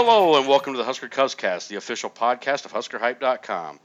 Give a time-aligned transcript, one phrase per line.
[0.00, 3.80] Hello and welcome to the Husker Cuzcast, the official podcast of HuskerHype.com.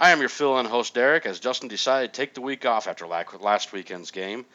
[0.00, 3.06] I am your fill-in host Derek, as Justin decided to take the week off after
[3.06, 4.46] last weekend's game,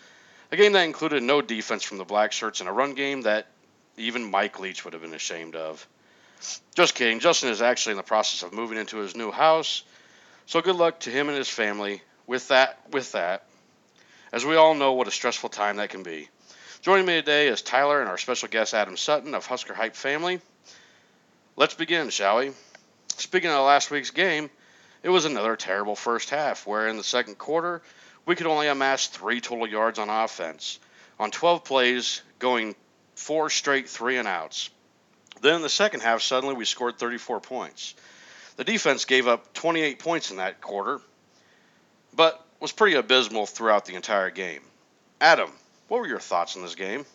[0.51, 3.47] a game that included no defense from the Black Shirts and a run game that
[3.95, 5.87] even Mike Leach would have been ashamed of.
[6.75, 7.21] Just kidding.
[7.21, 9.83] Justin is actually in the process of moving into his new house,
[10.47, 12.77] so good luck to him and his family with that.
[12.91, 13.45] With that,
[14.33, 16.27] as we all know what a stressful time that can be.
[16.81, 20.41] Joining me today is Tyler and our special guest Adam Sutton of Husker Hype Family.
[21.59, 22.53] Let's begin, shall we?
[23.17, 24.49] Speaking of last week's game,
[25.03, 27.81] it was another terrible first half, where in the second quarter,
[28.25, 30.79] we could only amass three total yards on offense,
[31.19, 32.75] on 12 plays, going
[33.15, 34.69] four straight three and outs.
[35.41, 37.93] Then in the second half, suddenly we scored 34 points.
[38.55, 41.01] The defense gave up 28 points in that quarter,
[42.15, 44.61] but was pretty abysmal throughout the entire game.
[45.19, 45.51] Adam,
[45.89, 47.05] what were your thoughts on this game?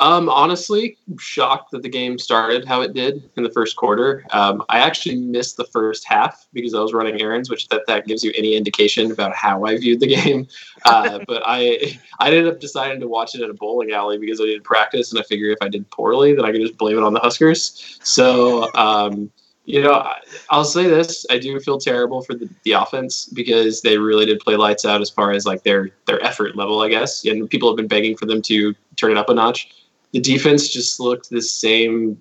[0.00, 4.24] Um, honestly, shocked that the game started how it did in the first quarter.
[4.30, 8.06] Um, I actually missed the first half because I was running errands, which that, that
[8.06, 10.48] gives you any indication about how I viewed the game.
[10.86, 14.40] Uh, but I I ended up deciding to watch it at a bowling alley because
[14.40, 16.96] I did practice, and I figured if I did poorly, then I could just blame
[16.96, 17.98] it on the Huskers.
[18.02, 18.72] So.
[18.74, 19.30] Um,
[19.66, 20.04] you know,
[20.48, 24.40] I'll say this: I do feel terrible for the, the offense because they really did
[24.40, 27.24] play lights out as far as like their their effort level, I guess.
[27.24, 29.70] And people have been begging for them to turn it up a notch
[30.12, 32.20] the defense just looked the same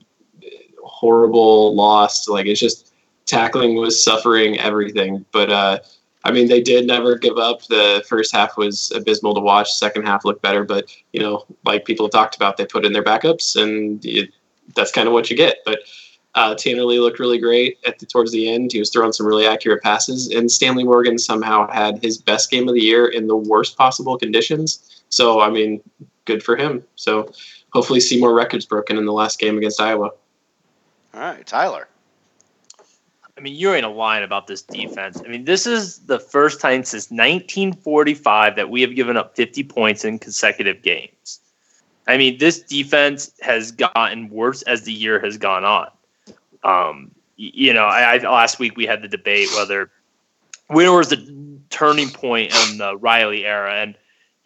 [0.83, 2.29] horrible lost.
[2.29, 2.93] Like it's just
[3.25, 5.25] tackling was suffering everything.
[5.31, 5.79] But uh,
[6.23, 7.65] I mean, they did never give up.
[7.67, 9.71] The first half was abysmal to watch.
[9.71, 12.93] Second half looked better, but you know, like people have talked about, they put in
[12.93, 14.31] their backups, and it,
[14.75, 15.57] that's kind of what you get.
[15.65, 15.79] But
[16.35, 18.71] uh, Tanner Lee looked really great at the, towards the end.
[18.71, 22.67] He was throwing some really accurate passes, and Stanley Morgan somehow had his best game
[22.67, 25.03] of the year in the worst possible conditions.
[25.09, 25.81] So I mean,
[26.25, 26.83] good for him.
[26.95, 27.31] So
[27.72, 30.12] hopefully see more records broken in the last game against Iowa.
[31.13, 31.88] All right, Tyler.
[33.38, 35.22] I mean, you're in a line about this defense.
[35.25, 39.63] I mean, this is the first time since 1945 that we have given up 50
[39.63, 41.40] points in consecutive games.
[42.06, 45.88] I mean, this defense has gotten worse as the year has gone on.
[46.63, 49.90] Um, you know, I, I, last week we had the debate whether
[50.68, 53.96] when was the turning point in the Riley era, and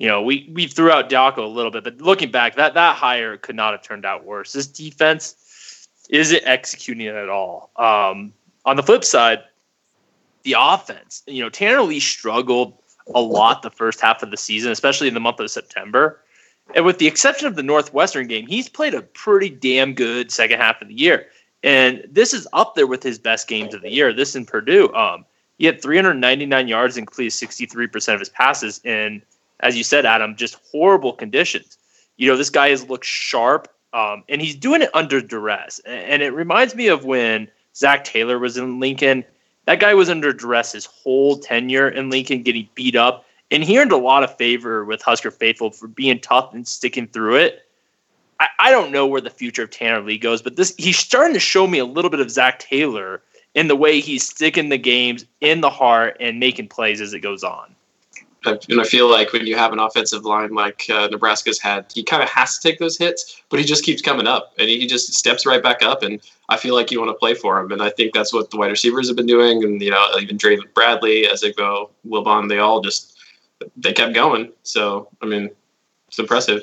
[0.03, 2.97] you know, we we threw out Diaco a little bit, but looking back, that that
[2.97, 4.51] hire could not have turned out worse.
[4.51, 7.71] This defense isn't executing it at all.
[7.77, 8.33] Um,
[8.65, 9.39] on the flip side,
[10.43, 12.77] the offense, you know, Tanner Lee struggled
[13.15, 16.19] a lot the first half of the season, especially in the month of September.
[16.75, 20.59] And with the exception of the Northwestern game, he's played a pretty damn good second
[20.59, 21.27] half of the year.
[21.63, 24.11] And this is up there with his best games of the year.
[24.11, 24.93] This in Purdue.
[24.93, 25.23] Um,
[25.59, 28.81] he had 399 yards and completed 63% of his passes.
[28.83, 29.21] And
[29.59, 31.77] as you said, Adam, just horrible conditions.
[32.17, 35.79] You know, this guy has looked sharp, um, and he's doing it under duress.
[35.85, 39.23] And it reminds me of when Zach Taylor was in Lincoln.
[39.65, 43.25] That guy was under duress his whole tenure in Lincoln, getting beat up.
[43.51, 47.07] And he earned a lot of favor with Husker Faithful for being tough and sticking
[47.07, 47.61] through it.
[48.39, 51.35] I, I don't know where the future of Tanner Lee goes, but this he's starting
[51.35, 53.21] to show me a little bit of Zach Taylor
[53.53, 57.19] in the way he's sticking the games in the heart and making plays as it
[57.19, 57.75] goes on
[58.45, 62.03] and I feel like when you have an offensive line like uh, Nebraska's had, he
[62.03, 64.85] kind of has to take those hits, but he just keeps coming up and he
[64.87, 66.03] just steps right back up.
[66.03, 67.71] And I feel like you want to play for him.
[67.71, 69.63] And I think that's what the wide receivers have been doing.
[69.63, 73.17] And, you know, even Draven Bradley, Ozigbo, Wilbon, they all just,
[73.77, 74.51] they kept going.
[74.63, 75.49] So, I mean,
[76.07, 76.61] it's impressive.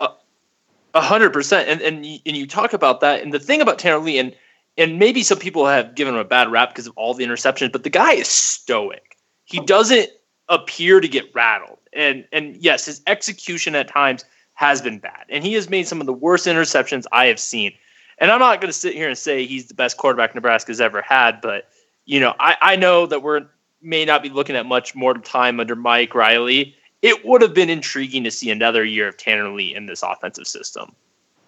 [0.00, 1.68] A hundred percent.
[1.68, 3.22] And, and, and you talk about that.
[3.22, 4.34] And the thing about Tanner Lee, and,
[4.76, 7.72] and maybe some people have given him a bad rap because of all the interceptions,
[7.72, 9.16] but the guy is stoic.
[9.44, 10.10] He doesn't
[10.48, 11.78] appear to get rattled.
[11.92, 14.24] And and yes, his execution at times
[14.54, 15.24] has been bad.
[15.28, 17.72] And he has made some of the worst interceptions I have seen.
[18.18, 21.02] And I'm not going to sit here and say he's the best quarterback Nebraska's ever
[21.02, 21.68] had, but
[22.06, 23.46] you know, I, I know that we're
[23.82, 26.74] may not be looking at much more time under Mike Riley.
[27.02, 30.46] It would have been intriguing to see another year of Tanner Lee in this offensive
[30.46, 30.92] system.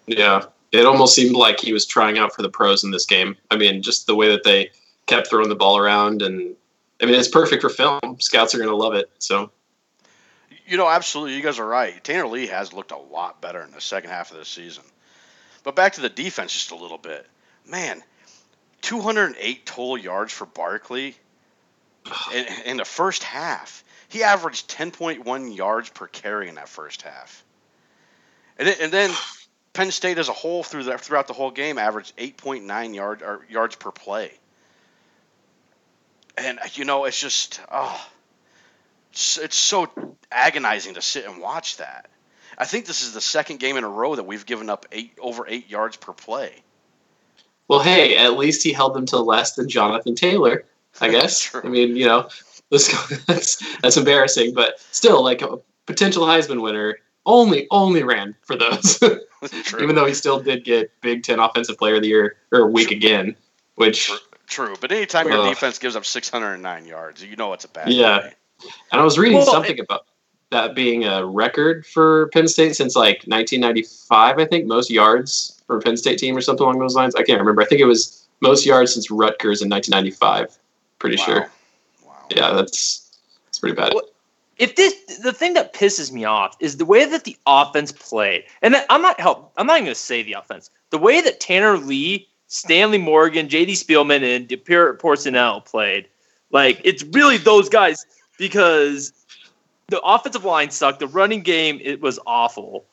[0.05, 0.43] Yeah.
[0.71, 3.35] It almost seemed like he was trying out for the pros in this game.
[3.49, 4.69] I mean, just the way that they
[5.07, 6.55] kept throwing the ball around and
[7.01, 8.17] I mean, it's perfect for film.
[8.19, 9.09] Scouts are going to love it.
[9.19, 9.51] So,
[10.67, 12.03] you know, absolutely, you guys are right.
[12.03, 14.83] Tanner Lee has looked a lot better in the second half of the season.
[15.63, 17.25] But back to the defense just a little bit.
[17.65, 18.01] Man,
[18.81, 21.15] 208 total yards for Barkley
[22.33, 23.83] in, in the first half.
[24.09, 27.45] He averaged 10.1 yards per carry in that first half.
[28.57, 29.11] And, then, and then
[29.71, 33.75] Penn State as a whole through the, throughout the whole game averaged 8.9 yard, yards
[33.77, 34.38] per play
[36.39, 38.09] and you know it's just oh
[39.11, 39.89] it's, it's so
[40.31, 42.09] agonizing to sit and watch that.
[42.57, 45.17] I think this is the second game in a row that we've given up eight
[45.19, 46.63] over eight yards per play.
[47.67, 50.65] Well, hey, at least he held them to less than Jonathan Taylor,
[50.99, 51.53] I guess.
[51.55, 52.29] I mean, you know,
[52.71, 58.99] that's, that's embarrassing, but still, like a potential Heisman winner only only ran for those.
[59.79, 62.91] Even though he still did get Big Ten Offensive Player of the Year or week
[62.91, 63.35] again,
[63.75, 64.11] which
[64.49, 64.75] true, true.
[64.79, 67.91] But anytime your defense gives up 609 yards, you know it's a bad.
[67.91, 68.33] Yeah, day.
[68.91, 70.05] and I was reading well, something it, about
[70.51, 74.39] that being a record for Penn State since like 1995.
[74.39, 77.15] I think most yards for a Penn State team or something along those lines.
[77.15, 77.61] I can't remember.
[77.61, 80.57] I think it was most yards since Rutgers in 1995.
[80.97, 81.25] Pretty wow.
[81.25, 81.51] sure.
[82.05, 82.13] Wow.
[82.29, 83.93] Yeah, that's that's pretty bad.
[83.93, 84.03] Well,
[84.57, 88.43] if this the thing that pisses me off is the way that the offense played,
[88.61, 89.51] and I'm not help.
[89.57, 90.69] I'm not even going to say the offense.
[90.89, 93.73] The way that Tanner Lee, Stanley Morgan, J.D.
[93.73, 96.07] Spielman, and DePier Porcello played,
[96.51, 98.05] like it's really those guys
[98.37, 99.13] because
[99.87, 100.99] the offensive line sucked.
[100.99, 102.85] The running game it was awful.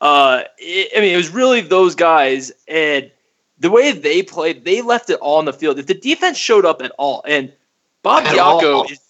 [0.00, 3.10] Uh, it, I mean, it was really those guys, and
[3.58, 5.80] the way they played, they left it all on the field.
[5.80, 7.52] If the defense showed up at all, and
[8.02, 8.84] Bob at Diaco all.
[8.84, 9.00] is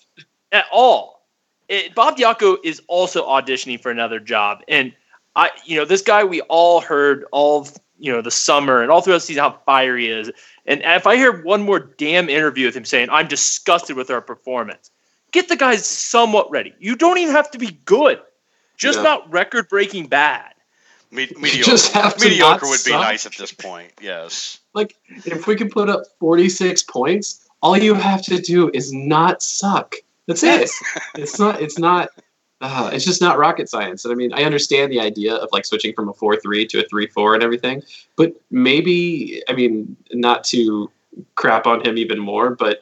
[0.50, 1.26] at all,
[1.68, 4.94] it, Bob Diaco is also auditioning for another job, and
[5.36, 7.68] I, you know, this guy we all heard all
[8.00, 10.30] you know the summer and all throughout the season how fiery he is,
[10.66, 14.20] and if I hear one more damn interview with him saying I'm disgusted with our
[14.20, 14.90] performance,
[15.32, 16.74] get the guys somewhat ready.
[16.78, 18.20] You don't even have to be good,
[18.76, 19.04] just yeah.
[19.04, 20.54] not record breaking bad.
[21.10, 21.70] Me- mediocre.
[21.70, 23.92] Just have mediocre would be nice at this point.
[24.00, 24.60] Yes.
[24.74, 29.42] Like if we can put up 46 points, all you have to do is not
[29.42, 29.96] suck.
[30.26, 30.70] That's it.
[31.16, 31.60] it's not.
[31.60, 32.10] It's not.
[32.60, 34.04] Uh, it's just not rocket science.
[34.04, 36.88] And I mean, I understand the idea of like switching from a four-three to a
[36.88, 37.82] three-four and everything,
[38.16, 40.90] but maybe I mean, not to
[41.36, 42.80] crap on him even more, but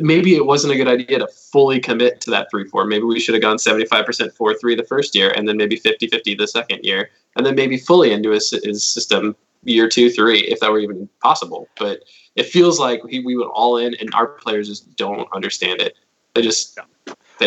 [0.00, 2.88] maybe it wasn't a good idea to fully commit to that 3-4.
[2.88, 6.46] Maybe we should have gone 75% 4-3 the first year and then maybe 50-50 the
[6.46, 9.34] second year and then maybe fully into his, his system
[9.64, 11.68] year two, three, if that were even possible.
[11.78, 12.04] But
[12.36, 15.96] it feels like we, we went all in and our players just don't understand it.
[16.34, 16.78] They just,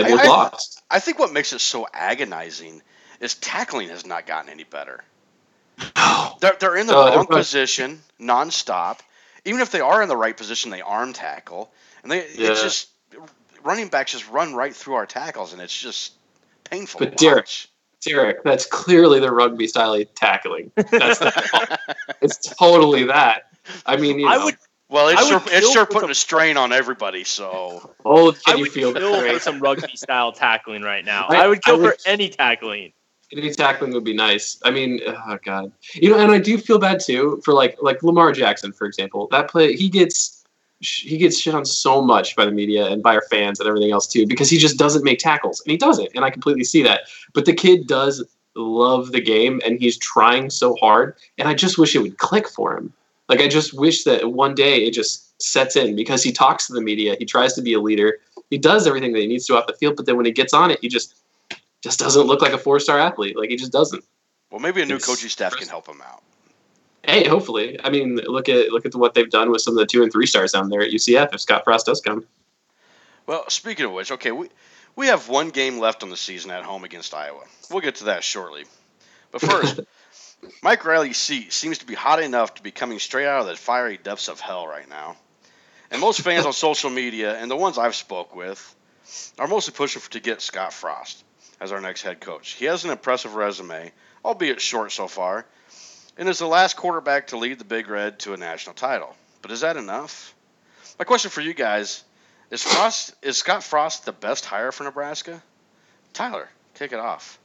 [0.04, 0.82] they look I, lost.
[0.90, 2.82] I think what makes it so agonizing
[3.20, 5.04] is tackling has not gotten any better.
[6.40, 9.00] they're, they're in the uh, wrong position nonstop.
[9.44, 11.72] Even if they are in the right position, they arm tackle
[12.06, 12.52] and they yeah.
[12.52, 12.88] it's just
[13.64, 16.14] running backs just run right through our tackles, and it's just
[16.64, 17.00] painful.
[17.00, 17.50] But Derek,
[18.02, 20.72] Derek, that's clearly the rugby style tackling.
[20.76, 21.80] That's the,
[22.22, 23.52] it's totally that.
[23.86, 24.58] I mean, you know, I would.
[24.90, 27.24] Well, it's sure, it's sure putting a strain on everybody.
[27.24, 31.26] So, oh, can I you feel kill for some rugby style tackling right now?
[31.28, 32.94] I, I would kill I would, for any tackling.
[33.32, 34.60] Any tackling would be nice.
[34.64, 38.04] I mean, oh god, you know, and I do feel bad too for like like
[38.04, 39.28] Lamar Jackson, for example.
[39.32, 40.46] That play, he gets
[40.82, 43.92] he gets shit on so much by the media and by our fans and everything
[43.92, 46.84] else too because he just doesn't make tackles and he doesn't and I completely see
[46.84, 47.02] that.
[47.34, 48.24] But the kid does
[48.56, 52.48] love the game and he's trying so hard and I just wish it would click
[52.48, 52.94] for him.
[53.28, 56.74] Like I just wish that one day it just sets in because he talks to
[56.74, 58.20] the media, he tries to be a leader,
[58.50, 60.54] he does everything that he needs to off the field, but then when he gets
[60.54, 61.16] on it, he just
[61.82, 63.38] just doesn't look like a four star athlete.
[63.38, 64.04] Like he just doesn't.
[64.52, 66.24] Well, maybe a new it's, coaching staff can help him out.
[67.04, 67.80] Hey, hopefully.
[67.84, 70.12] I mean, look at look at what they've done with some of the two and
[70.12, 71.34] three stars down there at UCF.
[71.34, 72.26] If Scott Frost does come.
[73.28, 74.50] Well, speaking of which, okay, we
[74.96, 77.44] we have one game left on the season at home against Iowa.
[77.70, 78.66] We'll get to that shortly.
[79.32, 79.80] But first,
[80.62, 83.56] Mike Riley's seat seems to be hot enough to be coming straight out of the
[83.56, 85.18] fiery depths of hell right now.
[85.92, 88.76] And most fans on social media and the ones I've spoke with
[89.38, 91.24] are mostly pushing for, to get Scott Frost
[91.60, 92.52] as our next head coach.
[92.52, 93.92] He has an impressive resume,
[94.24, 95.46] albeit short so far,
[96.18, 99.16] and is the last quarterback to lead the Big Red to a national title.
[99.42, 100.34] But is that enough?
[100.98, 102.04] My question for you guys
[102.52, 105.42] is Frost is Scott Frost the best hire for Nebraska?
[106.14, 107.40] Tyler, kick it off.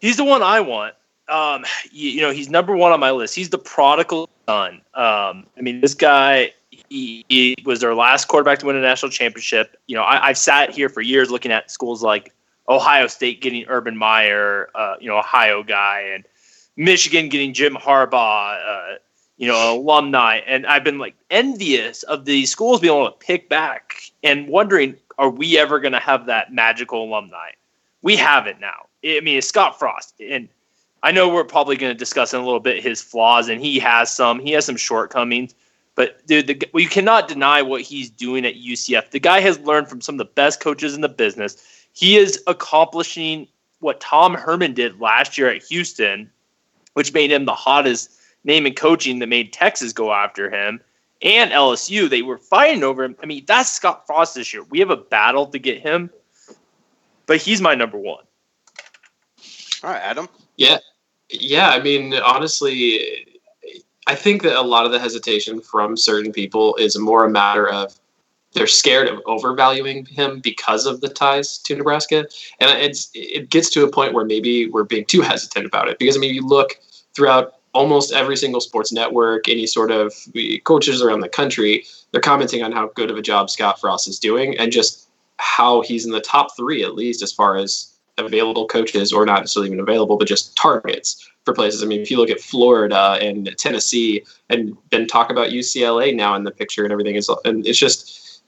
[0.00, 0.94] He's the one I want.
[1.28, 3.34] Um, you, you, know, he's number one on my list.
[3.34, 4.80] He's the prodigal son.
[4.94, 9.10] Um, I mean, this guy, he, he, was our last quarterback to win a national
[9.10, 9.76] championship.
[9.86, 12.32] You know, I, have sat here for years looking at schools like
[12.68, 16.24] Ohio State getting Urban Meyer, uh, you know, Ohio guy, and
[16.76, 18.96] Michigan getting Jim Harbaugh, uh,
[19.36, 23.48] you know, alumni, and I've been like envious of these schools being able to pick
[23.48, 27.50] back and wondering, are we ever going to have that magical alumni?
[28.02, 28.86] We have it now.
[29.04, 30.48] I mean, it's Scott Frost, and
[31.02, 33.78] I know we're probably going to discuss in a little bit his flaws, and he
[33.78, 34.40] has some.
[34.40, 35.54] He has some shortcomings,
[35.94, 39.10] but dude, the, we cannot deny what he's doing at UCF.
[39.10, 41.56] The guy has learned from some of the best coaches in the business.
[41.92, 43.46] He is accomplishing
[43.80, 46.30] what Tom Herman did last year at Houston
[46.98, 48.10] which made him the hottest
[48.42, 50.80] name in coaching that made Texas go after him
[51.22, 52.10] and LSU.
[52.10, 53.14] They were fighting over him.
[53.22, 54.64] I mean, that's Scott Frost this year.
[54.64, 56.10] We have a battle to get him,
[57.26, 58.24] but he's my number one.
[59.82, 60.28] All right, Adam.
[60.56, 60.78] Yeah.
[61.30, 61.70] Yeah.
[61.70, 63.26] I mean, honestly,
[64.06, 67.68] I think that a lot of the hesitation from certain people is more a matter
[67.68, 67.98] of
[68.54, 72.26] they're scared of overvaluing him because of the ties to Nebraska,
[72.60, 75.98] and it's it gets to a point where maybe we're being too hesitant about it
[75.98, 76.78] because I mean you look
[77.14, 82.20] throughout almost every single sports network, any sort of eh, coaches around the country, they're
[82.20, 86.06] commenting on how good of a job Scott Frost is doing and just how he's
[86.06, 89.80] in the top three at least as far as available coaches or not necessarily even
[89.80, 91.82] available, but just targets for places.
[91.82, 96.34] I mean, if you look at Florida and Tennessee, and then talk about UCLA now
[96.34, 98.42] in the picture and everything is, and it's just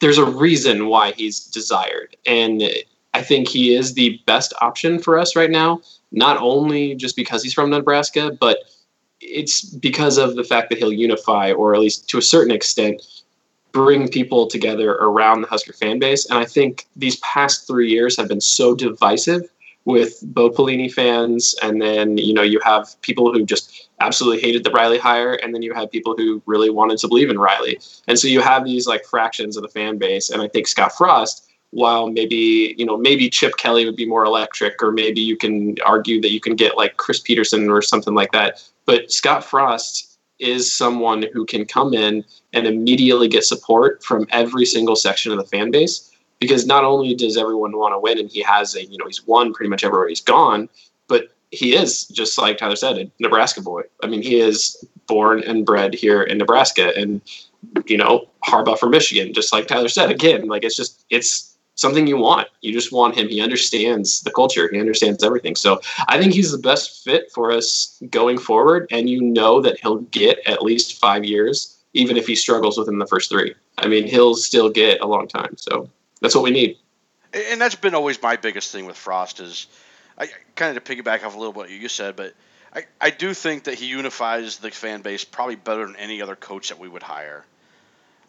[0.00, 2.62] there's a reason why he's desired, and
[3.14, 5.80] I think he is the best option for us right now.
[6.12, 8.58] Not only just because he's from Nebraska, but
[9.20, 13.02] it's because of the fact that he'll unify, or at least to a certain extent,
[13.78, 16.28] bring people together around the Husker fan base.
[16.28, 19.42] And I think these past three years have been so divisive
[19.84, 24.64] with Bo Pelini fans, and then you know you have people who just absolutely hated
[24.64, 27.78] the Riley hire, and then you have people who really wanted to believe in Riley,
[28.08, 30.28] and so you have these like fractions of the fan base.
[30.28, 34.24] And I think Scott Frost, while maybe you know maybe Chip Kelly would be more
[34.24, 38.14] electric, or maybe you can argue that you can get like Chris Petersen or something
[38.14, 44.02] like that, but Scott Frost is someone who can come in and immediately get support
[44.02, 47.98] from every single section of the fan base because not only does everyone want to
[47.98, 50.68] win and he has a you know he's won pretty much everywhere he's gone
[51.08, 53.82] but he is just like tyler said a nebraska boy.
[54.02, 57.20] I mean he is born and bred here in nebraska and
[57.86, 62.08] you know harbaugh for michigan just like tyler said again like it's just it's something
[62.08, 62.48] you want.
[62.60, 63.28] You just want him.
[63.28, 64.68] He understands the culture.
[64.70, 65.54] He understands everything.
[65.54, 68.88] So i think he's the best fit for us going forward.
[68.90, 72.98] And you know that he'll get at least five years even if he struggles within
[72.98, 73.54] the first three.
[73.78, 75.56] I mean he'll still get a long time.
[75.56, 75.88] So
[76.20, 76.76] that's what we need.
[77.32, 79.66] And that's been always my biggest thing with Frost is,
[80.16, 82.34] I kind of to piggyback off a little bit what you said, but
[82.74, 86.34] I, I do think that he unifies the fan base probably better than any other
[86.34, 87.44] coach that we would hire.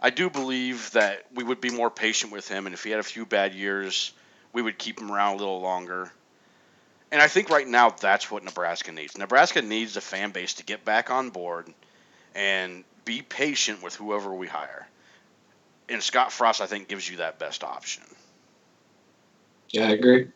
[0.02, 3.00] I do believe that we would be more patient with him, and if he had
[3.00, 4.14] a few bad years,
[4.54, 6.12] we would keep him around a little longer.
[7.12, 9.18] And I think right now that's what Nebraska needs.
[9.18, 11.74] Nebraska needs the fan base to get back on board
[12.36, 14.88] and be patient with whoever we hire
[15.90, 18.04] and Scott Frost, I think, gives you that best option.
[19.70, 20.28] Yeah, I agree.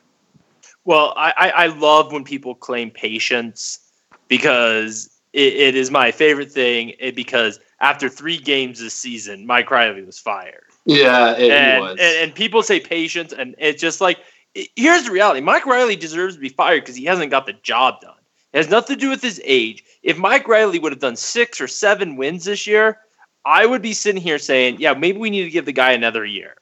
[0.86, 3.80] Well, I, I love when people claim patience
[4.28, 6.94] because it, it is my favorite thing.
[7.00, 10.64] It, because after three games this season, Mike Riley was fired.
[10.86, 12.00] Yeah, it and, was.
[12.00, 14.20] And, and people say patience, and it's just like
[14.56, 17.54] it, here's the reality: Mike Riley deserves to be fired because he hasn't got the
[17.54, 18.16] job done.
[18.54, 19.84] It has nothing to do with his age.
[20.02, 23.00] If Mike Riley would have done six or seven wins this year,
[23.46, 26.24] I would be sitting here saying, yeah, maybe we need to give the guy another
[26.24, 26.56] year.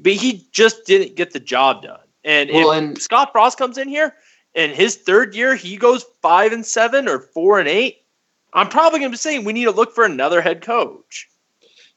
[0.00, 1.98] But he just didn't get the job done.
[2.24, 4.14] And well, if and Scott Frost comes in here
[4.54, 8.02] in his third year he goes five and seven or four and eight,
[8.56, 11.28] I'm probably going to be saying we need to look for another head coach.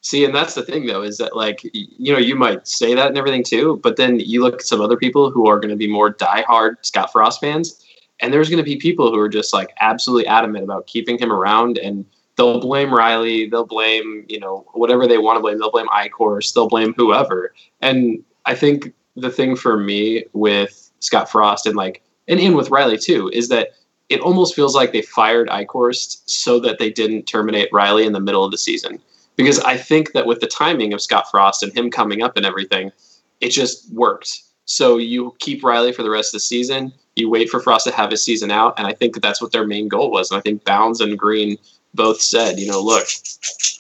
[0.02, 3.08] See, and that's the thing though, is that like you know you might say that
[3.08, 5.76] and everything too, but then you look at some other people who are going to
[5.76, 7.84] be more diehard Scott Frost fans,
[8.20, 11.32] and there's going to be people who are just like absolutely adamant about keeping him
[11.32, 12.06] around and
[12.38, 16.54] they'll blame Riley, they'll blame, you know, whatever they want to blame, they'll blame Eichorst,
[16.54, 17.54] they'll blame whoever.
[17.82, 22.70] And I think the thing for me with Scott Frost and like and in with
[22.70, 23.72] Riley too is that
[24.10, 28.20] it almost feels like they fired Eichorst so that they didn't terminate Riley in the
[28.20, 29.00] middle of the season.
[29.36, 32.46] Because I think that with the timing of Scott Frost and him coming up and
[32.46, 32.92] everything,
[33.40, 34.42] it just worked.
[34.66, 36.92] So you keep Riley for the rest of the season.
[37.16, 39.52] You wait for Frost to have his season out, and I think that that's what
[39.52, 40.32] their main goal was.
[40.32, 41.58] And I think Bounds and Green
[41.94, 43.08] both said, you know, look,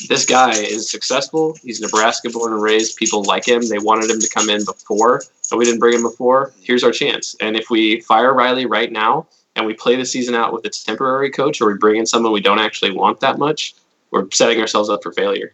[0.07, 1.55] this guy is successful.
[1.61, 2.97] He's Nebraska born and raised.
[2.97, 3.67] People like him.
[3.67, 6.53] They wanted him to come in before, but we didn't bring him before.
[6.61, 7.35] Here's our chance.
[7.39, 10.69] And if we fire Riley right now and we play the season out with a
[10.69, 13.75] temporary coach or we bring in someone we don't actually want that much,
[14.11, 15.53] we're setting ourselves up for failure.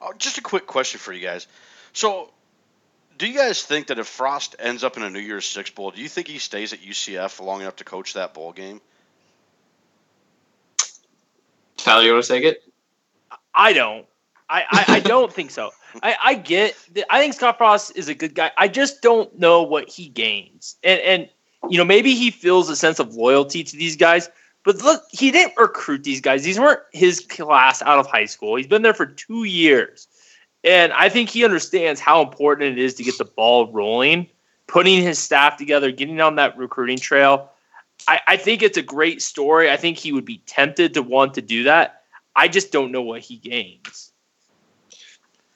[0.00, 1.46] Oh, just a quick question for you guys.
[1.92, 2.30] So,
[3.18, 5.90] do you guys think that if Frost ends up in a New Year's Six bowl,
[5.90, 8.80] do you think he stays at UCF long enough to coach that bowl game?
[11.76, 12.62] Tyler, you want to take it?
[13.54, 14.06] I don't.
[14.48, 15.70] I, I, I don't think so.
[16.02, 16.76] I, I get.
[17.08, 18.50] I think Scott Frost is a good guy.
[18.56, 21.28] I just don't know what he gains, and and
[21.68, 24.28] you know maybe he feels a sense of loyalty to these guys.
[24.64, 26.42] But look, he didn't recruit these guys.
[26.42, 28.56] These weren't his class out of high school.
[28.56, 30.06] He's been there for two years,
[30.64, 34.26] and I think he understands how important it is to get the ball rolling,
[34.66, 37.50] putting his staff together, getting on that recruiting trail.
[38.08, 39.70] I, I think it's a great story.
[39.70, 42.02] I think he would be tempted to want to do that.
[42.36, 44.12] I just don't know what he gains.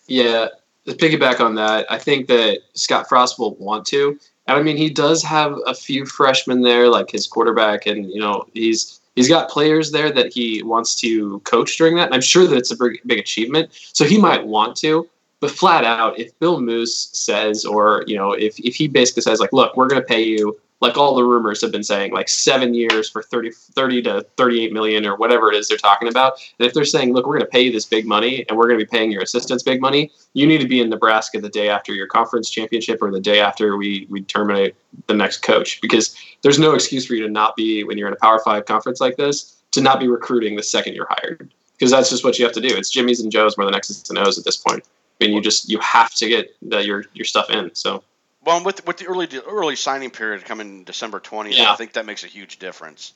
[0.06, 0.48] Yeah,
[0.86, 4.18] to piggyback on that, I think that Scott Frost will want to.
[4.46, 8.20] And I mean, he does have a few freshmen there, like his quarterback, and you
[8.20, 12.06] know, he's He's got players there that he wants to coach during that.
[12.06, 13.70] And I'm sure that it's a big, big achievement.
[13.72, 15.08] So he might want to.
[15.40, 19.40] But flat out, if Bill Moos says, or you know, if, if he basically says
[19.40, 22.28] like, look, we're going to pay you like all the rumors have been saying, like
[22.28, 26.34] seven years for 30, 30 to 38 million or whatever it is they're talking about.
[26.58, 28.66] And if they're saying, look, we're going to pay you this big money and we're
[28.66, 31.48] going to be paying your assistants big money, you need to be in Nebraska the
[31.48, 34.74] day after your conference championship or the day after we, we terminate
[35.06, 38.14] the next coach because there's no excuse for you to not be, when you're in
[38.14, 41.90] a Power Five conference like this, to not be recruiting the second you're hired because
[41.90, 42.68] that's just what you have to do.
[42.76, 44.84] It's Jimmy's and Joe's more than X's and O's at this point.
[45.20, 47.74] I mean, you just you have to get the, your your stuff in.
[47.74, 48.02] So
[48.44, 51.72] well, with with the early early signing period coming December 20th, yeah.
[51.72, 53.12] I think that makes a huge difference.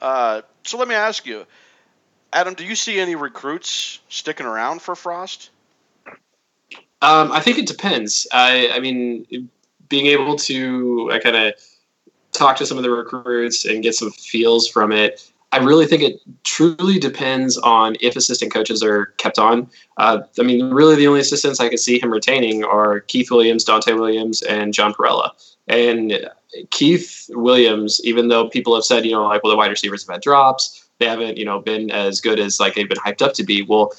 [0.00, 1.46] Uh, so let me ask you,
[2.32, 5.50] Adam, do you see any recruits sticking around for Frost?
[7.00, 8.26] Um, I think it depends.
[8.32, 9.48] I, I mean,
[9.88, 11.54] being able to I kind of
[12.32, 15.30] talk to some of the recruits and get some feels from it.
[15.50, 19.70] I really think it truly depends on if assistant coaches are kept on.
[19.96, 23.64] Uh, I mean, really, the only assistants I could see him retaining are Keith Williams,
[23.64, 25.30] Donte Williams, and John Parrella.
[25.66, 26.28] And
[26.70, 30.14] Keith Williams, even though people have said, you know, like, well, the wide receivers have
[30.14, 33.32] had drops, they haven't, you know, been as good as like they've been hyped up
[33.34, 33.62] to be.
[33.62, 33.92] Well,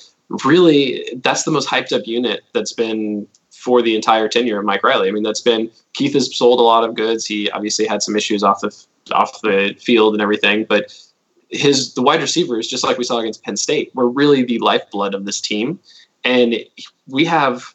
[0.46, 4.84] really, that's the most hyped up unit that's been for the entire tenure of Mike
[4.84, 5.08] Riley.
[5.08, 7.26] I mean, that's been Keith has sold a lot of goods.
[7.26, 10.96] He obviously had some issues off the off the field and everything, but
[11.50, 15.14] his the wide receivers, just like we saw against Penn State, were really the lifeblood
[15.14, 15.80] of this team,
[16.24, 16.56] and
[17.08, 17.74] we have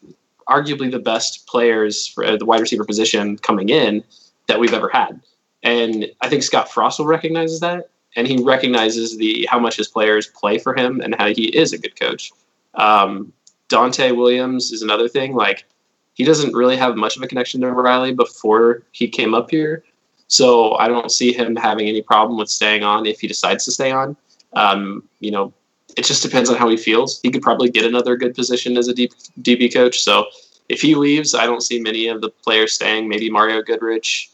[0.48, 4.04] arguably the best players for the wide receiver position coming in
[4.46, 5.20] that we've ever had.
[5.62, 10.26] And I think Scott Frost recognizes that, and he recognizes the how much his players
[10.26, 12.32] play for him and how he is a good coach.
[12.74, 13.32] Um,
[13.68, 15.34] Donte Williams is another thing.
[15.34, 15.64] Like
[16.12, 19.82] he doesn't really have much of a connection to Riley before he came up here,
[20.28, 23.72] so I don't see him having any problem with staying on if he decides to
[23.72, 24.16] stay on.
[24.54, 25.52] Um, you know,
[25.96, 27.20] it just depends on how he feels.
[27.22, 30.00] He could probably get another good position as a DB coach.
[30.00, 30.26] So
[30.68, 33.08] if he leaves, I don't see many of the players staying.
[33.08, 34.30] Maybe Mario Goodrich,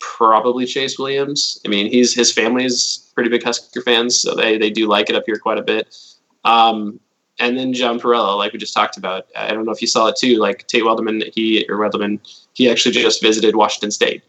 [0.00, 1.60] probably Chase Williams.
[1.64, 5.08] I mean, he's his family is pretty big Husker fans, so they they do like
[5.08, 5.96] it up here quite a bit.
[6.44, 7.00] Um,
[7.38, 9.26] and then John Parrella, like we just talked about.
[9.36, 10.36] I don't know if you saw it too.
[10.36, 12.20] Like Tate Welderman, he or Welderman,
[12.52, 14.22] he actually just visited Washington State.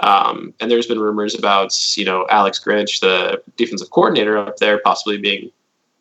[0.00, 4.78] Um, and there's been rumors about, you know, Alex Grinch, the defensive coordinator up there,
[4.84, 5.50] possibly being,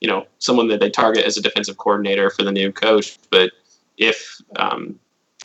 [0.02, 3.18] you know, someone that they target as a defensive coordinator for the new coach.
[3.30, 3.52] But
[3.98, 5.00] if um,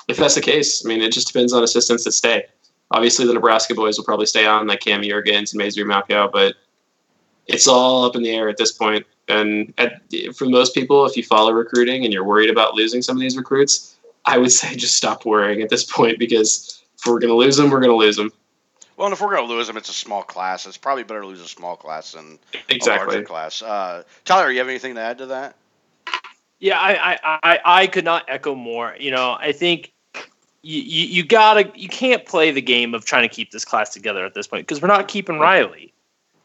[0.08, 2.46] if that's the case, I mean, it just depends on assistants that stay.
[2.90, 6.56] Obviously, the Nebraska boys will probably stay on, like Cam Jurgens and Masry Malkow, but
[7.46, 9.06] it's all up in the air at this point.
[9.28, 10.02] And at,
[10.34, 13.36] for most people, if you follow recruiting and you're worried about losing some of these
[13.36, 17.36] recruits, I would say just stop worrying at this point because if we're going to
[17.36, 18.32] lose them, we're going to lose them.
[19.00, 20.66] Well, and if we're going to lose them, it's a small class.
[20.66, 23.06] It's probably better to lose a small class than exactly.
[23.06, 23.62] a larger class.
[23.62, 25.56] Uh, Tyler, you have anything to add to that?
[26.58, 28.94] Yeah, I, I, I, I could not echo more.
[29.00, 29.94] You know, I think
[30.60, 33.88] you, you, you gotta you can't play the game of trying to keep this class
[33.88, 35.94] together at this point because we're not keeping Riley.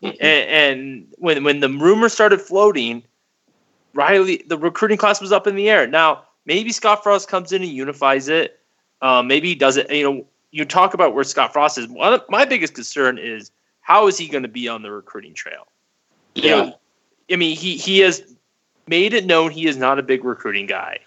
[0.02, 3.04] And, and when when the rumor started floating,
[3.94, 5.88] Riley the recruiting class was up in the air.
[5.88, 8.62] Now maybe Scott Frost comes in and unifies it.
[9.02, 9.92] Um, maybe he does it.
[9.92, 11.90] You know, you talk about where Scott Frost is.
[11.90, 15.34] One of my biggest concern is how is he going to be on the recruiting
[15.34, 15.68] trail?
[16.34, 16.44] Yeah.
[16.44, 16.80] You know,
[17.30, 18.24] I mean, he he has
[18.88, 21.00] made it known he is not a big recruiting guy.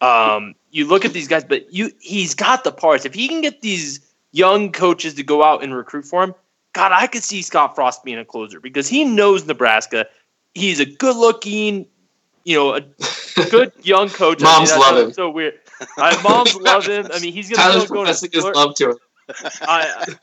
[0.00, 3.04] Um, you look at these guys, but you he's got the parts.
[3.04, 4.00] If he can get these
[4.32, 6.34] young coaches to go out and recruit for him,
[6.72, 10.06] God, I could see Scott Frost being a closer because he knows Nebraska.
[10.54, 11.86] He's a good looking,
[12.44, 12.80] you know, a
[13.50, 14.40] good young coach.
[14.40, 15.12] Moms I mean, love him.
[15.12, 15.58] So weird.
[15.96, 17.06] My moms love him.
[17.12, 18.96] I mean, he's gonna Tyler's go professing his love to him.
[19.62, 20.14] I,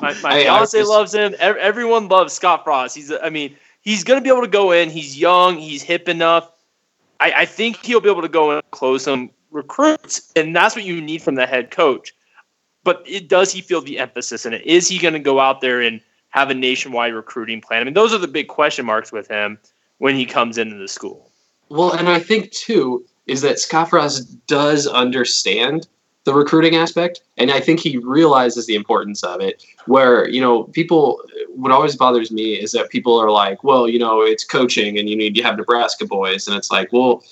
[0.00, 1.34] my my hey, fiance loves him.
[1.38, 2.96] Everyone loves Scott Frost.
[2.96, 4.90] He's, I mean, he's gonna be able to go in.
[4.90, 5.56] He's young.
[5.58, 6.50] He's hip enough.
[7.20, 10.84] I, I think he'll be able to go and close some recruits, and that's what
[10.84, 12.14] you need from the head coach.
[12.84, 14.64] But it, does he feel the emphasis in it?
[14.64, 16.00] Is he going to go out there and
[16.30, 17.80] have a nationwide recruiting plan?
[17.80, 19.58] I mean, those are the big question marks with him
[19.98, 21.27] when he comes into the school.
[21.70, 25.86] Well, and I think too is that Frost does understand
[26.24, 29.64] the recruiting aspect, and I think he realizes the importance of it.
[29.86, 33.98] Where you know people, what always bothers me is that people are like, well, you
[33.98, 37.22] know, it's coaching, and you need to have Nebraska boys, and it's like, well,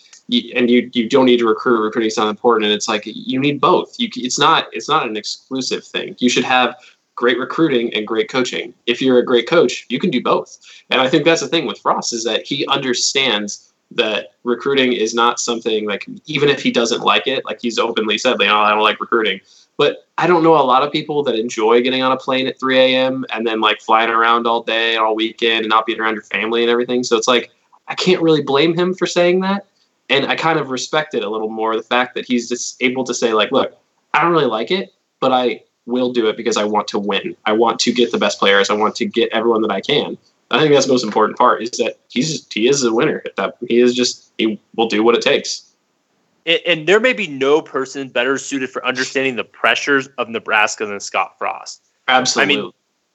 [0.54, 1.82] and you you don't need to recruit.
[1.82, 3.94] Recruiting is not important, and it's like you need both.
[3.98, 6.16] You it's not it's not an exclusive thing.
[6.18, 6.76] You should have
[7.16, 8.74] great recruiting and great coaching.
[8.86, 10.58] If you're a great coach, you can do both.
[10.90, 15.14] And I think that's the thing with Frost is that he understands that recruiting is
[15.14, 18.58] not something like even if he doesn't like it, like he's openly said, like, oh,
[18.58, 19.40] I don't like recruiting.
[19.78, 22.58] But I don't know a lot of people that enjoy getting on a plane at
[22.58, 23.26] 3 a.m.
[23.32, 26.62] and then like flying around all day, all weekend, and not being around your family
[26.62, 27.04] and everything.
[27.04, 27.50] So it's like
[27.88, 29.66] I can't really blame him for saying that,
[30.08, 31.76] and I kind of respect it a little more.
[31.76, 33.76] The fact that he's just able to say like, look,
[34.14, 37.36] I don't really like it, but I will do it because I want to win.
[37.44, 38.70] I want to get the best players.
[38.70, 40.18] I want to get everyone that I can.
[40.50, 43.22] I think that's the most important part is that he's he is a winner.
[43.36, 45.62] That he is just he will do what it takes.
[46.44, 50.86] And, and there may be no person better suited for understanding the pressures of Nebraska
[50.86, 51.82] than Scott Frost.
[52.08, 52.54] Absolutely.
[52.54, 52.72] I mean,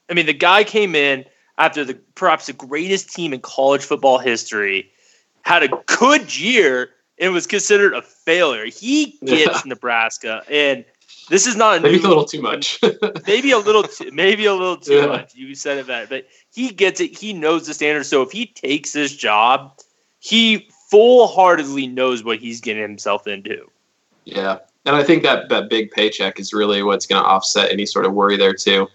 [0.09, 1.25] I mean, the guy came in
[1.57, 4.91] after the perhaps the greatest team in college football history,
[5.43, 8.65] had a good year, and was considered a failure.
[8.65, 9.69] He gets yeah.
[9.69, 10.83] Nebraska, and
[11.31, 12.77] this is not a maybe new, a little too much.
[13.27, 15.05] maybe a little, too, maybe a little too yeah.
[15.05, 15.33] much.
[15.33, 17.17] You said it better, but he gets it.
[17.17, 18.05] He knows the standard.
[18.05, 19.79] So if he takes this job,
[20.19, 23.65] he full heartedly knows what he's getting himself into.
[24.25, 27.85] Yeah, and I think that that big paycheck is really what's going to offset any
[27.85, 28.89] sort of worry there too.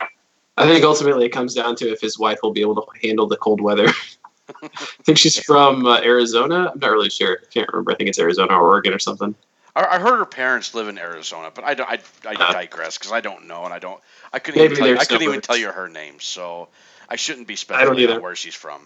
[0.59, 3.27] I think ultimately it comes down to if his wife will be able to handle
[3.27, 3.89] the cold weather.
[4.63, 4.69] I
[5.05, 6.71] think she's from uh, Arizona.
[6.73, 7.39] I'm not really sure.
[7.43, 7.93] I can't remember.
[7.93, 9.35] I think it's Arizona or Oregon or something.
[9.77, 13.13] I, heard her parents live in Arizona, but I, don't, I, I uh, digress because
[13.13, 14.01] I don't know, and I don't.
[14.33, 16.69] I couldn't even tell you, I couldn't even tell you her name, so
[17.09, 18.81] I shouldn't be speculating where she's from.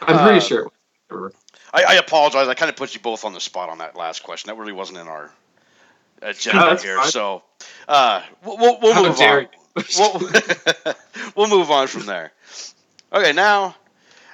[0.00, 0.68] I'm pretty uh,
[1.10, 1.32] sure.
[1.72, 2.48] I, I, apologize.
[2.48, 4.48] I kind of put you both on the spot on that last question.
[4.48, 5.30] That really wasn't in our
[6.22, 6.96] agenda here.
[6.96, 7.10] Fine.
[7.10, 7.42] So
[7.86, 9.48] uh, we'll, we'll, we'll move on.
[9.98, 10.94] we'll,
[11.36, 12.32] we'll move on from there.
[13.12, 13.76] Okay, now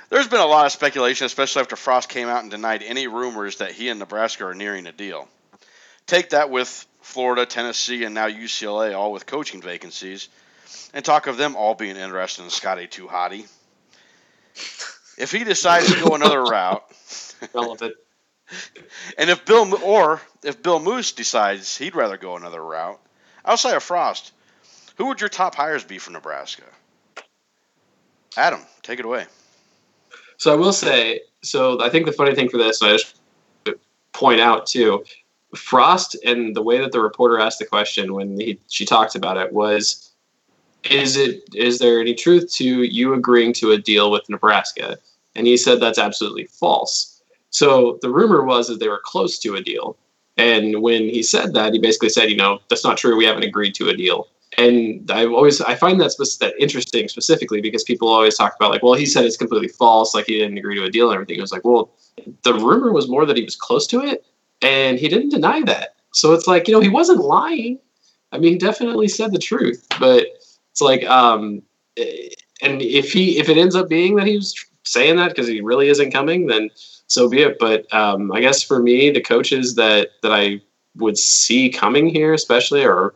[0.08, 3.56] there's been a lot of speculation, especially after Frost came out and denied any rumors
[3.56, 5.28] that he and Nebraska are nearing a deal.
[6.10, 10.28] Take that with Florida, Tennessee, and now UCLA, all with coaching vacancies,
[10.92, 13.46] and talk of them all being interested in Scotty Too Hottie.
[15.16, 16.82] If he decides to go another route,
[17.54, 17.94] relevant.
[19.16, 22.98] And if Bill or if Bill Moos decides he'd rather go another route,
[23.44, 24.32] outside of Frost,
[24.96, 26.64] who would your top hires be for Nebraska?
[28.36, 29.26] Adam, take it away.
[30.38, 33.14] So I will say, so I think the funny thing for this, I just
[34.12, 35.04] point out too,
[35.54, 39.36] Frost and the way that the reporter asked the question when he, she talked about
[39.36, 40.10] it was,
[40.84, 44.96] is it is there any truth to you agreeing to a deal with Nebraska?
[45.34, 47.20] And he said that's absolutely false.
[47.50, 49.96] So the rumor was that they were close to a deal.
[50.36, 53.16] And when he said that, he basically said, you know, that's not true.
[53.16, 54.28] We haven't agreed to a deal.
[54.56, 58.82] And I always I find that that interesting specifically because people always talk about like,
[58.82, 61.38] well, he said it's completely false, like he didn't agree to a deal and everything.
[61.38, 61.90] It was like, well,
[62.42, 64.24] the rumor was more that he was close to it,
[64.62, 65.96] and he didn't deny that.
[66.12, 67.78] So it's like, you know, he wasn't lying.
[68.32, 70.26] I mean, he definitely said the truth, but
[70.70, 71.62] it's like, um,
[71.96, 72.28] eh,
[72.62, 75.60] and if he if it ends up being that he was saying that because he
[75.60, 76.70] really isn't coming, then
[77.06, 77.58] so be it.
[77.58, 80.60] But um, I guess for me, the coaches that that I
[80.96, 83.14] would see coming here, especially, or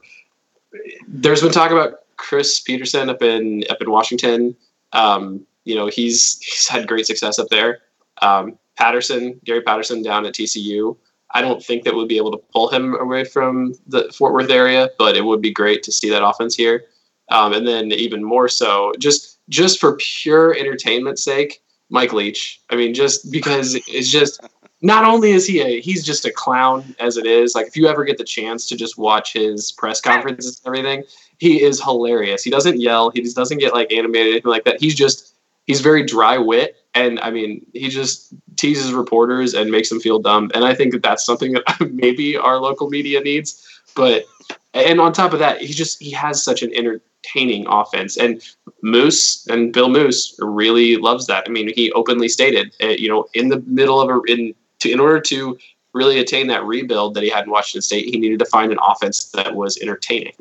[1.07, 4.57] there's been talk about Chris Petersen up in up in Washington.
[4.93, 7.81] Um, you know, he's he's had great success up there.
[8.23, 10.97] Um, Patterson, Gary Patterson down at TCU.
[11.33, 14.51] I don't think that we'll be able to pull him away from the Fort Worth
[14.51, 16.85] area, but it would be great to see that offense here.
[17.31, 22.61] Um, and then even more so, just just for pure entertainment sake, Mike Leach.
[22.71, 24.41] I mean, just because it's just
[24.83, 27.55] not only is he a he's just a clown as it is.
[27.55, 31.05] Like if you ever get the chance to just watch his press conferences and everything,
[31.39, 32.45] he is hilarious.
[32.45, 33.11] He doesn't yell.
[33.11, 34.81] He just doesn't get like animated anything like that.
[34.81, 35.34] He's just
[35.67, 40.21] he's very dry wit and I mean, he just teases reporters and makes them feel
[40.21, 40.51] dumb.
[40.55, 43.61] And I think that that's something that maybe our local media needs.
[43.97, 44.25] But
[44.73, 48.17] and on top of that, he just he has such an entertaining offense.
[48.17, 48.43] And
[48.83, 51.45] Moos and Bill Moos really loves that.
[51.47, 54.91] I mean, he openly stated, uh, you know, in the middle of a in to
[54.91, 55.59] in order to
[55.95, 58.79] really attain that rebuild that he had in Washington State, he needed to find an
[58.85, 60.35] offense that was entertaining.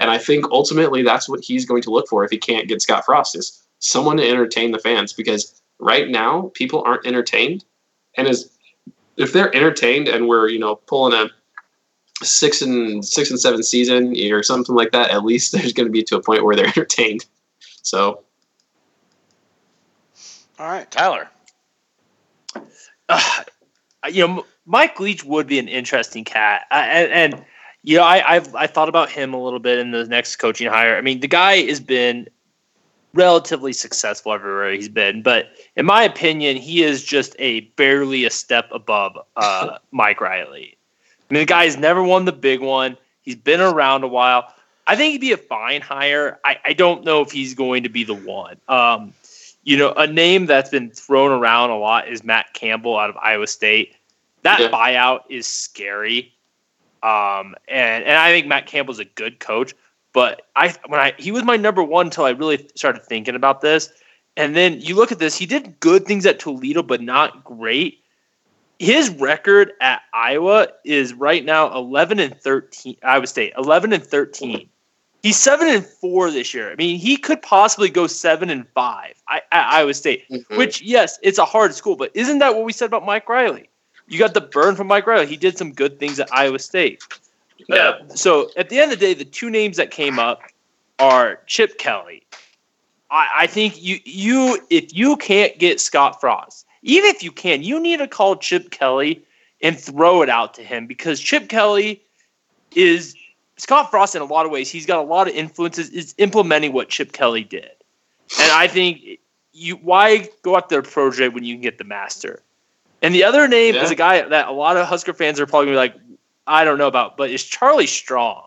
[0.00, 2.82] And I think ultimately that's what he's going to look for if he can't get
[2.82, 7.64] Scott Frost is someone to entertain the fans because right now people aren't entertained.
[8.16, 8.50] And as
[9.16, 11.30] if they're entertained and we're you know pulling a
[12.24, 15.92] six and six and seven season or something like that at least there's going to
[15.92, 17.26] be to a point where they're entertained.
[17.82, 18.22] So.
[20.58, 20.90] All right.
[20.90, 21.28] Tyler.
[23.08, 23.20] Uh,
[24.10, 26.62] you know mike leach would be an interesting cat.
[26.70, 27.44] And, and
[27.82, 30.68] you know I, I've I thought about him a little bit in the next coaching
[30.68, 30.96] hire.
[30.96, 32.28] I mean, the guy has been
[33.16, 35.22] relatively successful everywhere he's been.
[35.22, 40.76] But in my opinion, he is just a barely a step above uh, Mike Riley.
[41.28, 42.96] I mean, the guy's never won the big one.
[43.22, 44.52] He's been around a while.
[44.86, 46.38] I think he'd be a fine hire.
[46.44, 48.56] I, I don't know if he's going to be the one.
[48.68, 49.12] Um,
[49.64, 53.16] You know, a name that's been thrown around a lot is Matt Campbell out of
[53.16, 53.96] Iowa State.
[54.42, 54.68] That Yeah.
[54.68, 56.32] buyout is scary.
[57.02, 59.74] Um, and and I think Matt Campbell's a good coach,
[60.16, 63.60] but I when I he was my number one until I really started thinking about
[63.60, 63.92] this.
[64.38, 68.00] And then you look at this, he did good things at Toledo, but not great.
[68.78, 72.96] His record at Iowa is right now 11 and 13.
[73.02, 74.66] Iowa State 11 and 13.
[75.22, 76.72] He's seven and four this year.
[76.72, 80.24] I mean, he could possibly go seven and five I, at Iowa State.
[80.30, 80.56] Mhm.
[80.56, 83.68] Which, yes, it's a hard school, but isn't that what we said about Mike Riley?
[84.08, 85.26] You got the burn from Mike Riley.
[85.26, 87.02] He did some good things at Iowa State.
[87.68, 87.76] Yeah.
[87.76, 90.42] Uh, so at the end of the day, the two names that came up
[90.98, 92.22] are Chip Kelly.
[93.10, 97.62] I, I think you you if you can't get Scott Frost, even if you can,
[97.62, 99.22] you need to call Chip Kelly
[99.62, 102.02] and throw it out to him because Chip Kelly
[102.74, 103.14] is
[103.56, 104.70] Scott Frost in a lot of ways.
[104.70, 105.90] He's got a lot of influences.
[105.90, 107.70] Is implementing what Chip Kelly did,
[108.40, 109.00] and I think
[109.52, 112.42] you why go after a protege when you can get the master.
[113.02, 113.84] And the other name Yeah.
[113.84, 115.94] is a guy that a lot of Husker fans are probably gonna be like,
[116.46, 118.44] I don't know about, but is Charlie Strong.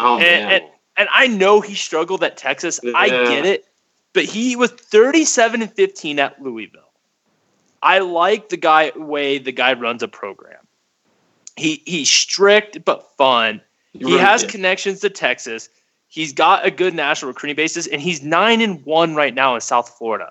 [0.00, 0.52] Oh And- man.
[0.52, 0.64] and-
[0.98, 2.78] And I know he struggled at Texas.
[2.94, 3.64] I get it.
[4.12, 6.90] But he was 37 and 15 at Louisville.
[7.82, 10.58] I like the guy way the guy runs a program.
[11.56, 13.62] He he's strict but fun.
[13.94, 14.50] He really has did.
[14.50, 15.70] connections to Texas.
[16.08, 19.62] He's got a good national recruiting basis, and he's nine and one right now in
[19.62, 20.30] South Florida.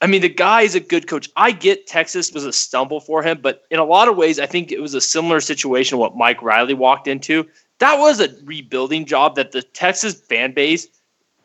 [0.00, 1.28] I mean, the guy is a good coach.
[1.36, 4.46] I get Texas was a stumble for him, but in a lot of ways, I
[4.46, 7.46] think it was a similar situation what Mike Riley walked into.
[7.78, 10.88] That was a rebuilding job that the Texas fan base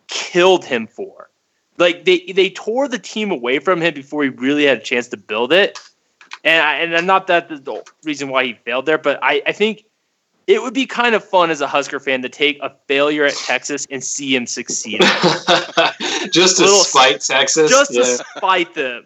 [0.08, 1.30] killed him for.
[1.78, 5.10] Like they they tore the team away from him before he really had a chance
[5.10, 5.78] to build it.
[6.46, 9.84] And I, and not that the reason why he failed there, but I, I think
[10.48, 13.34] it would be kind of fun as a Husker fan to take a failure at
[13.34, 15.02] Texas and see him succeed,
[16.32, 17.70] just to Little- spite Texas.
[17.70, 18.06] just to
[18.38, 19.06] spite them.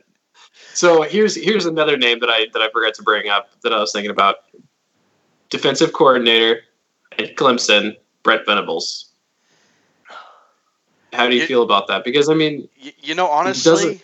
[0.73, 3.79] So here's here's another name that I that I forgot to bring up that I
[3.79, 4.37] was thinking about.
[5.49, 6.61] Defensive coordinator
[7.17, 9.11] at Clemson, Brent Venables.
[11.11, 12.03] How do you It- feel about that?
[12.03, 12.69] Because I mean,
[13.01, 14.01] you know, honestly,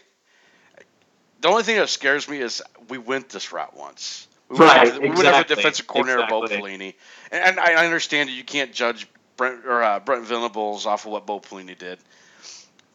[1.41, 4.27] the only thing that scares me is we went this route once.
[4.49, 6.71] We Right, went, after- we went after exactly, defensive coordinator Bo exactly.
[6.77, 6.93] Pelini,
[7.31, 11.11] and, and I understand that you can't judge Brent or uh, Brent Venables off of
[11.11, 11.97] what Bo Pelini did.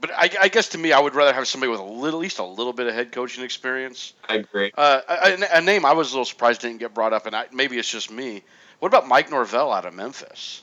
[0.01, 2.23] But I, I guess to me, I would rather have somebody with a little, at
[2.23, 4.15] least a little bit of head coaching experience.
[4.29, 4.73] I agree.
[4.77, 7.35] Uh, a, a- a name I was a little surprised didn't get brought up, and
[7.37, 8.43] I, maybe it's just me.
[8.79, 10.63] What about Mike Norvell out of Memphis?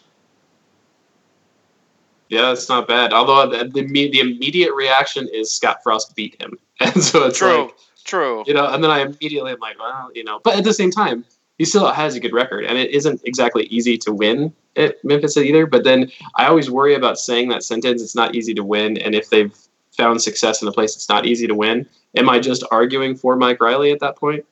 [2.30, 3.14] Yeah, it's not bad.
[3.14, 7.66] Although the the, the immediate reaction is Scott Frost beat him, and so it's True,
[7.66, 7.76] like
[8.08, 8.44] true.
[8.48, 10.90] you know, and then I immediately am like, well, you know, but at the same
[10.90, 11.24] time,
[11.58, 15.38] he still has a good record, and it isn't exactly easy to win at Memphis
[15.38, 15.66] either.
[15.66, 18.02] But then I always worry about saying that sentence.
[18.02, 19.56] It's not easy to win, and if they've
[19.96, 23.36] found success in a place it's not easy to win, am I just arguing for
[23.36, 24.46] Mike Riley at that point?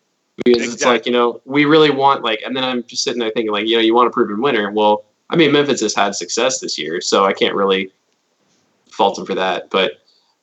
[0.43, 3.31] Because it's like you know, we really want like, and then I'm just sitting there
[3.31, 4.71] thinking like, you know, you want a proven winner.
[4.71, 7.91] Well, I mean, Memphis has had success this year, so I can't really
[8.89, 9.69] fault him for that.
[9.69, 9.93] But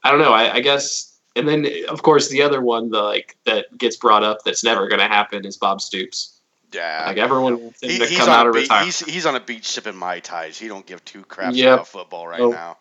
[0.04, 0.32] I don't know.
[0.32, 4.22] I, I guess, and then of course the other one, the like that gets brought
[4.22, 6.38] up that's never going to happen is Bob Stoops.
[6.72, 7.04] Yeah.
[7.06, 8.86] Like everyone wants him He- to he's, come on out a of beach, retirement.
[8.86, 10.58] he's, he's on a beach sipping mai tais.
[10.58, 11.74] He don't give two craps Yep.
[11.74, 12.50] about football right Oh.
[12.50, 12.78] now.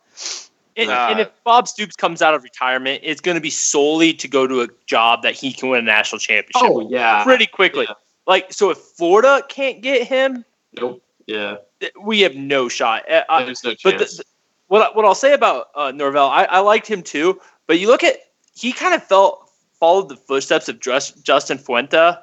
[0.77, 1.09] And, Nah.
[1.09, 4.47] and if Bob Stoops comes out of retirement, it's going to be solely to go
[4.47, 7.23] to a job that he can win a national championship Oh yeah.
[7.25, 7.85] pretty quickly.
[7.89, 7.95] Yeah.
[8.25, 10.45] Like, so if Florida can't get him,
[10.79, 11.03] Nope.
[11.27, 11.57] Yeah.
[12.01, 13.11] we have no shot.
[13.11, 14.17] Uh, I- There's no but chance.
[14.17, 14.23] the,
[14.67, 17.41] what I- what I'll say about uh, Norvell, I, I liked him too.
[17.67, 18.15] But you look at
[18.55, 22.13] he kind of felt followed the footsteps of Justin Fuente,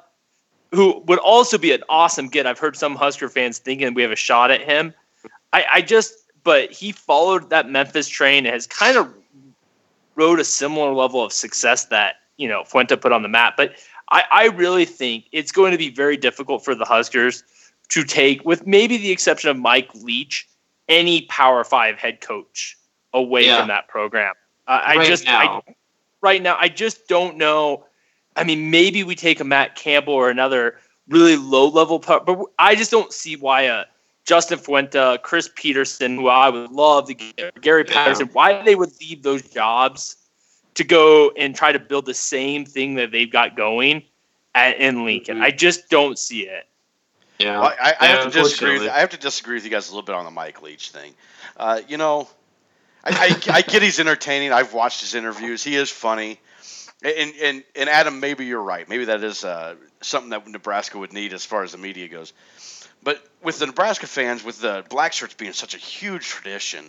[0.71, 2.47] who would also be an awesome get.
[2.47, 4.93] I've heard some Husker fans thinking we have a shot at him.
[5.51, 6.13] I, I just,
[6.43, 9.13] but he followed that Memphis train and has kind of
[10.15, 13.57] rode a similar level of success that you know Fuente put on the map.
[13.57, 13.73] But
[14.11, 17.43] I, I really think it's going to be very difficult for the Huskers
[17.89, 20.47] to take, with maybe the exception of Mike Leach,
[20.87, 22.77] any Power Five head coach
[23.13, 23.59] away Yeah.
[23.59, 24.35] from that program.
[24.67, 25.63] Uh, I just now.
[25.67, 25.75] I,
[26.21, 27.85] right now I just don't know.
[28.35, 30.77] I mean, maybe we take a Matt Campbell or another
[31.07, 33.85] really low level, pu- but I just don't see why a
[34.25, 37.93] Justin Fuente, Chris Petersen, who I would love to get, Gary Yeah.
[37.93, 40.15] Patterson, why they would leave those jobs
[40.75, 44.03] to go and try to build the same thing that they've got going
[44.55, 45.37] at, in Lincoln.
[45.39, 45.43] Mhm.
[45.43, 46.67] I just don't see it.
[47.39, 47.59] yeah.
[47.59, 48.79] Well, I, I Yeah, have to disagree.
[48.79, 48.89] With.
[48.89, 51.13] I have to disagree with you guys a little bit on the Mike Leach thing.
[51.57, 52.27] Uh, you know,
[53.03, 54.51] I, I, I get he's entertaining.
[54.51, 55.63] I've watched his interviews.
[55.63, 56.39] He is funny,
[57.01, 58.87] And, and and Adam, maybe you're right.
[58.89, 62.33] Maybe that is uh, something that Nebraska would need as far as the media goes.
[63.01, 66.83] But with the Nebraska fans, with the black shirts being such a huge tradition,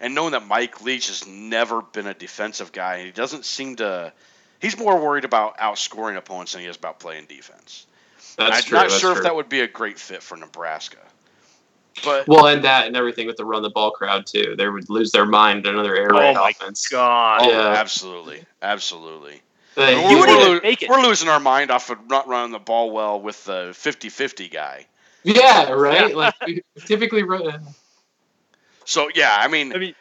[0.00, 3.76] and knowing that Mike Leach has never been a defensive guy, and he doesn't seem
[3.76, 4.12] to.
[4.60, 7.86] He's more worried about outscoring opponents than he is about playing defense.
[8.38, 8.78] That's I'm true.
[8.78, 9.18] not sure true.
[9.18, 10.98] if that would be a great fit for Nebraska.
[12.04, 14.54] But Well, and that and everything with the run the ball crowd too.
[14.56, 16.86] They would lose their mind another air Oh raid my offense.
[16.88, 17.40] God.
[17.42, 17.68] oh, Yeah.
[17.78, 19.40] absolutely, absolutely.
[19.76, 20.88] They- We're, You he wouldn't we're lo- make it.
[20.90, 24.86] we're losing our mind off of not running the ball well with the 50-50 guy.
[25.22, 26.14] yeah, right.
[26.16, 27.60] Like we typically, run,
[28.84, 29.94] So yeah, I mean, I mean,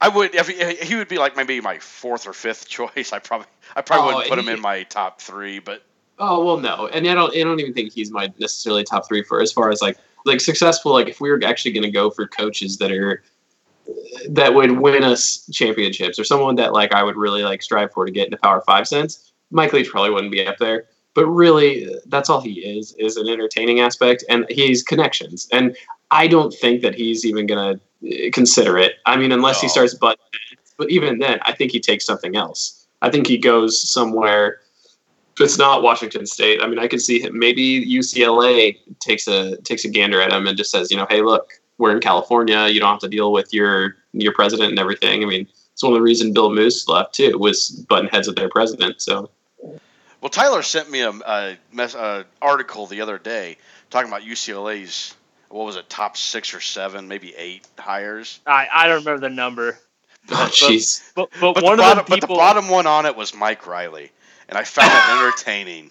[0.00, 3.12] I would if he, he would be like maybe my fourth or fifth choice.
[3.12, 5.82] I probably I probably Oh, wouldn't put him in my top three, but
[6.24, 7.34] Oh well, no, and I don't.
[7.34, 10.40] I don't even think he's my necessarily top three for as far as like like
[10.40, 10.92] successful.
[10.92, 13.24] Like if we were actually going to go for coaches that are
[14.28, 18.06] that would win us championships or someone that like I would really like strive for
[18.06, 20.84] to get into Power Five sense, Mike Leach probably wouldn't be up there.
[21.14, 25.48] But really, that's all he is is an entertaining aspect, and he's connections.
[25.50, 25.76] And
[26.12, 28.92] I don't think that he's even going to eh, consider it.
[29.06, 30.20] I mean, unless he starts but
[30.76, 32.86] but even then, I think he takes something else.
[33.02, 34.60] I think he goes somewhere
[35.40, 36.62] it's not Washington State.
[36.62, 37.38] I mean, I can see him.
[37.38, 41.22] Maybe UCLA takes a takes a gander at him and just says, you know, hey,
[41.22, 42.68] look, we're in California.
[42.68, 45.22] You don't have to deal with your your president and everything.
[45.22, 48.36] I mean, it's one of the reasons Bill Moos left too was button heads with
[48.36, 49.00] their president.
[49.00, 49.30] So
[50.20, 53.56] well, Tyler sent me a, a, mess, a article the other day
[53.90, 55.16] talking about UCLA's
[55.48, 58.40] what was it, top six or seven, maybe eight hires.
[58.46, 59.78] I, I don't remember the number.
[60.30, 62.20] oh, jeez, But but, But one the of the people.
[62.20, 64.10] but the bottom one on it was Mike Riley,
[64.52, 65.90] and I found it entertaining.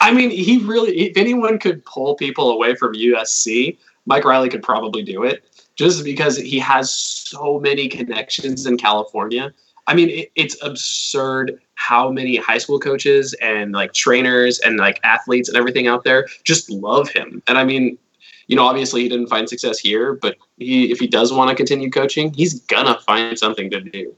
[0.00, 0.96] I mean, he really.
[0.96, 6.04] If anyone could pull people away from USC, Mike Riley could probably do it, just
[6.04, 9.52] because he has so many connections in California.
[9.88, 15.00] I mean, it, it's absurd how many high school coaches and like trainers and like
[15.02, 17.42] athletes and everything out there just love him.
[17.48, 17.98] And I mean,
[18.46, 21.56] you know, obviously he didn't find success here, but he if he does want to
[21.56, 24.14] continue coaching, he's gonna find something to do.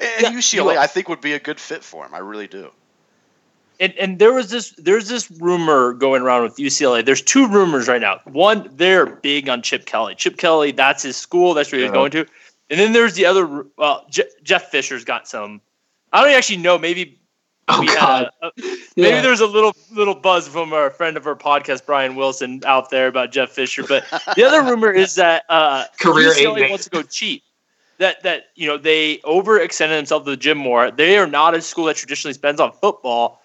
[0.00, 2.14] And Yeah, UCLA, I think, would be a good fit for him.
[2.14, 2.70] I really do.
[3.80, 7.04] and, and there was this there's this rumor going around with UCLA.
[7.04, 8.20] There's two rumors right now.
[8.24, 10.14] One, they're big on Chip Kelly.
[10.14, 11.54] Chip Kelly, that's his school.
[11.54, 11.94] That's where he's Yeah.
[11.94, 12.26] going to.
[12.70, 13.66] And then there's the other.
[13.76, 15.60] Well, Je- Jeff Fisher's got some.
[16.12, 16.78] I don't actually know.
[16.78, 17.18] Maybe
[17.66, 18.52] Oh God, a- a-
[18.96, 19.20] maybe Yeah.
[19.22, 23.06] there's a little little buzz from our friend of our podcast, Brian Wilson, out there
[23.08, 23.82] about Jeff Fisher.
[23.88, 24.04] But
[24.36, 27.42] the other rumor is that uh, Career eight UCLA wants to go cheap.
[27.98, 30.90] That that you know they overextended themselves to the Jim Mora.
[30.90, 33.40] They are not a school that traditionally spends on football.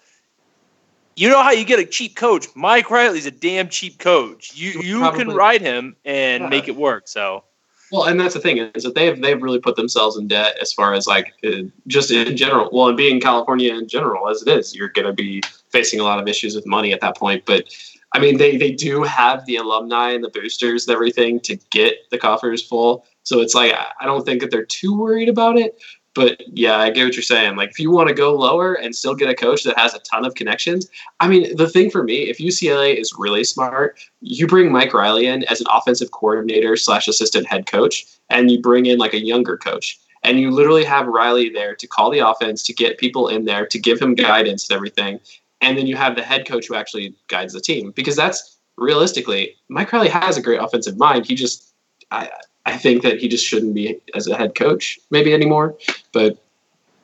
[1.16, 2.46] You know how you get a cheap coach?
[2.54, 4.52] Mike Riley's a damn cheap coach.
[4.54, 6.48] You you can ride him and Yeah.
[6.48, 7.06] make it work.
[7.06, 7.44] So
[7.92, 10.72] Well, and that's the thing is that they've they've really put themselves in debt as
[10.72, 12.70] far as like uh, just in general.
[12.72, 16.04] Well, and being California in general as it is, you're going to be facing a
[16.04, 17.44] lot of issues with money at that point.
[17.46, 17.64] But
[18.12, 22.10] I mean, they they do have the alumni and the boosters and everything to get
[22.10, 23.04] the coffers full.
[23.30, 25.80] So it's like I- don't think that they're too worried about it.
[26.14, 27.54] But yeah, I get what you're saying.
[27.54, 30.00] Like if you want to go lower and still get a coach that has a
[30.00, 30.88] ton of connections,
[31.20, 35.26] I mean, the thing for me, if UCLA is really smart, you bring Mike Riley
[35.26, 39.24] in as an offensive coordinator slash assistant head coach, and you bring in like a
[39.24, 43.28] younger coach, and you literally have Riley there to call the offense, to get people
[43.28, 45.20] in there, to give him guidance and everything,
[45.60, 49.54] and then you have the head coach who actually guides the team because that's realistically
[49.68, 51.26] Mike Riley has a great offensive mind.
[51.26, 51.72] He just,
[52.10, 52.28] I,
[52.66, 55.76] I think that he just shouldn't be as a head coach maybe anymore,
[56.12, 56.38] but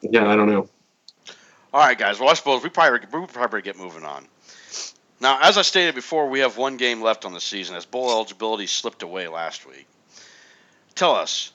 [0.03, 0.69] yeah, I don't know.
[1.73, 2.19] All right, guys.
[2.19, 4.27] Well, I suppose we probably we probably get moving on.
[5.21, 8.11] Now, as I stated before, we have one game left on the season as bowl
[8.11, 9.87] eligibility slipped away last week.
[10.95, 11.53] Tell us,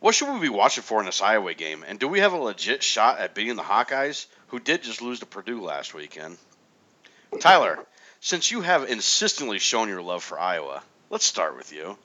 [0.00, 2.36] what should we be watching for in this Iowa game, and do we have a
[2.36, 6.36] legit shot at beating the Hawkeyes, who did just lose to Purdue last weekend?
[7.40, 7.84] Tyler,
[8.20, 11.98] since you have insistently shown your love for Iowa, let's start with you.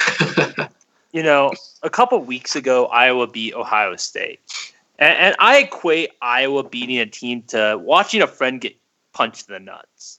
[1.12, 4.40] you know, a couple weeks ago, Iowa beat Ohio State.
[4.98, 8.76] And, and I equate Iowa beating a team to watching a friend get
[9.12, 10.18] punched in the nuts.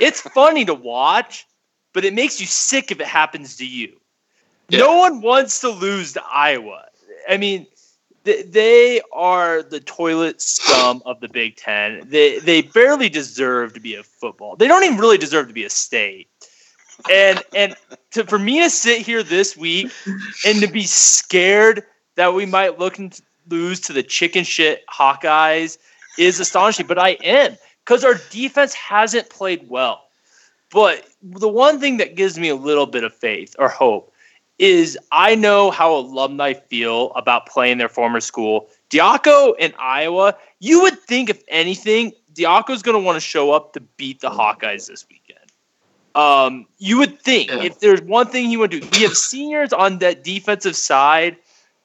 [0.00, 1.46] It's funny to watch,
[1.92, 3.96] but it makes you sick if it happens to you.
[4.70, 6.86] No one wants to lose to Iowa.
[7.28, 7.66] I mean,
[8.24, 12.02] th- they are the toilet scum of the Big Ten.
[12.08, 14.56] They they barely deserve to be a football.
[14.56, 16.28] They don't even really deserve to be a state.
[17.10, 17.76] And and
[18.12, 19.90] to, for me to sit here this week
[20.46, 21.84] and to be scared
[22.16, 25.78] that we might look and lose to the chicken shit Hawkeyes
[26.18, 26.86] is astonishing.
[26.86, 30.02] But I am because our defense hasn't played well.
[30.70, 34.12] But the one thing that gives me a little bit of faith or hope
[34.58, 38.68] is I know how alumni feel about playing their former school.
[38.90, 43.72] Diaco in Iowa, you would think if anything, Diaco's going to want to show up
[43.74, 45.25] to beat the Hawkeyes this weekend.
[46.16, 47.62] Um, you would think Yeah.
[47.62, 51.36] if there's one thing he would do, we have seniors on that defensive side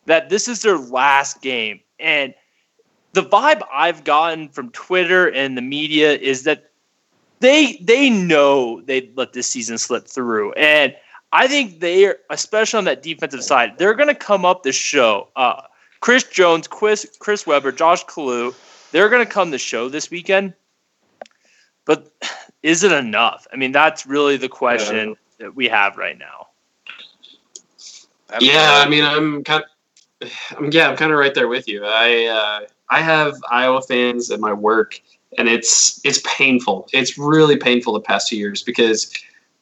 [0.05, 1.81] that this is their last game.
[1.99, 2.33] And
[3.13, 6.71] the vibe I've gotten from Twitter and the media is that
[7.41, 10.53] they they know they let this season slip through.
[10.53, 10.95] And
[11.33, 15.27] I think they're especially on that defensive side, they're gonna come up the show.
[15.35, 15.61] Uh,
[15.99, 18.55] Chris Jones, Chris Chris Weber, Josh Kalu,
[18.91, 20.53] they're gonna come the show this weekend.
[21.85, 22.11] But
[22.63, 23.47] is it enough?
[23.51, 26.47] I mean, that's really the question that we have right now.
[28.27, 28.81] That's yeah.
[28.85, 29.63] I mean, I'm kind.
[30.57, 31.83] I'm yeah, I'm kind of right there with you.
[31.85, 35.01] I uh, I have Iowa fans at my work,
[35.37, 36.87] and it's it's painful.
[36.93, 39.11] It's really painful the past two years because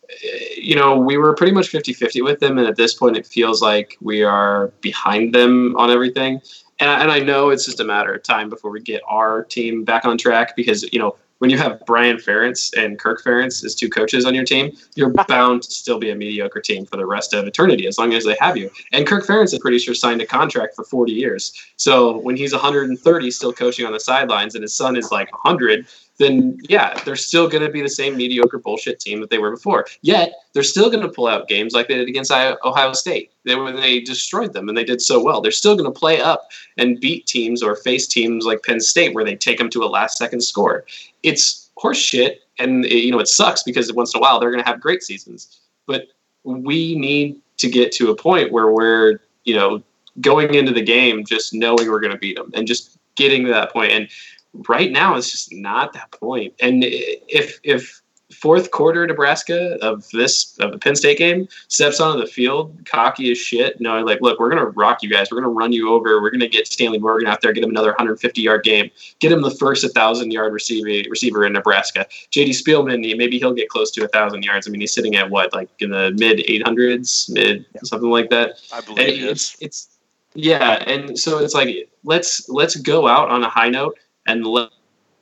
[0.04, 3.26] uh, you know we were pretty much 50-50 with them, and at this point, it
[3.26, 6.42] feels like we are behind them on everything.
[6.82, 9.44] And I, and I know it's just a matter of time before we get our
[9.44, 13.64] team back on track because you know when you have Brian Ferentz and Kirk Ferentz
[13.64, 16.98] as two coaches on your team, you're bound to still be a mediocre team for
[16.98, 18.70] the rest of eternity as long as they have you.
[18.94, 21.54] And Kirk Ferentz, I'm pretty sure, signed a contract for 40 years.
[21.78, 25.88] So when he's 130 still coaching on the sidelines and his son is like 100,
[26.20, 29.52] then yeah, they're still going to be the same mediocre bullshit team that they were
[29.52, 29.88] before.
[30.02, 33.32] Yet they're still going to pull out games like they did against Ohio State.
[33.46, 35.40] They they destroyed them and they did so well.
[35.42, 39.16] They're still going to play up and beat teams or face teams like Penn State
[39.16, 40.86] where they take them to a last second score.
[41.24, 44.64] It's horseshit, and it, you know it sucks because once in a while they're going
[44.64, 45.62] to have great seasons.
[45.88, 46.08] But
[46.44, 49.82] we need to get to a point where we're you know
[50.20, 53.52] going into the game just knowing we're going to beat them and just getting to
[53.52, 53.72] that.
[53.76, 54.10] And
[54.54, 56.54] right now it's just not that point.
[56.60, 62.20] And if if fourth quarter Nebraska of this of the Penn State game steps onto
[62.20, 65.50] the field cocky as shit, knowing like, look, we're gonna rock you guys, we're gonna
[65.50, 68.64] run you over, we're gonna get Stanley Morgan out there, get him another 150 yard
[68.64, 68.90] game,
[69.20, 72.06] get him the first 1,000 yard receiver receiver in Nebraska.
[72.32, 74.68] JD Spielman, maybe he'll get close to 1,000 yards.
[74.68, 78.60] I mean, he's sitting at what, like in the mid 800s, mid something like that.
[78.72, 79.58] I believe it it's is.
[79.62, 79.88] it's
[80.36, 83.98] yeah, and so it's like let's let's go out on a high note
[84.30, 84.70] and let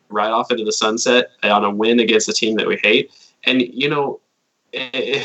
[0.10, 3.12] right off into the sunset on a win against a team that we hate.
[3.46, 4.20] And you know,
[4.74, 5.24] eh,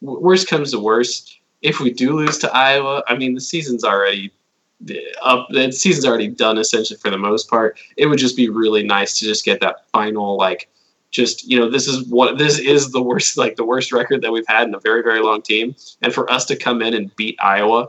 [0.00, 4.32] worst comes to worst, if we do lose to Iowa, I mean the season's already
[5.22, 5.48] up.
[5.50, 7.78] The season's already done essentially for the most part.
[7.96, 10.68] It would just be really nice to just get that final like.
[11.10, 14.30] Just you know, this is what this is the worst, like the worst record that
[14.30, 17.14] we've had in a very, very long team, and for us to come in and
[17.16, 17.88] beat Iowa,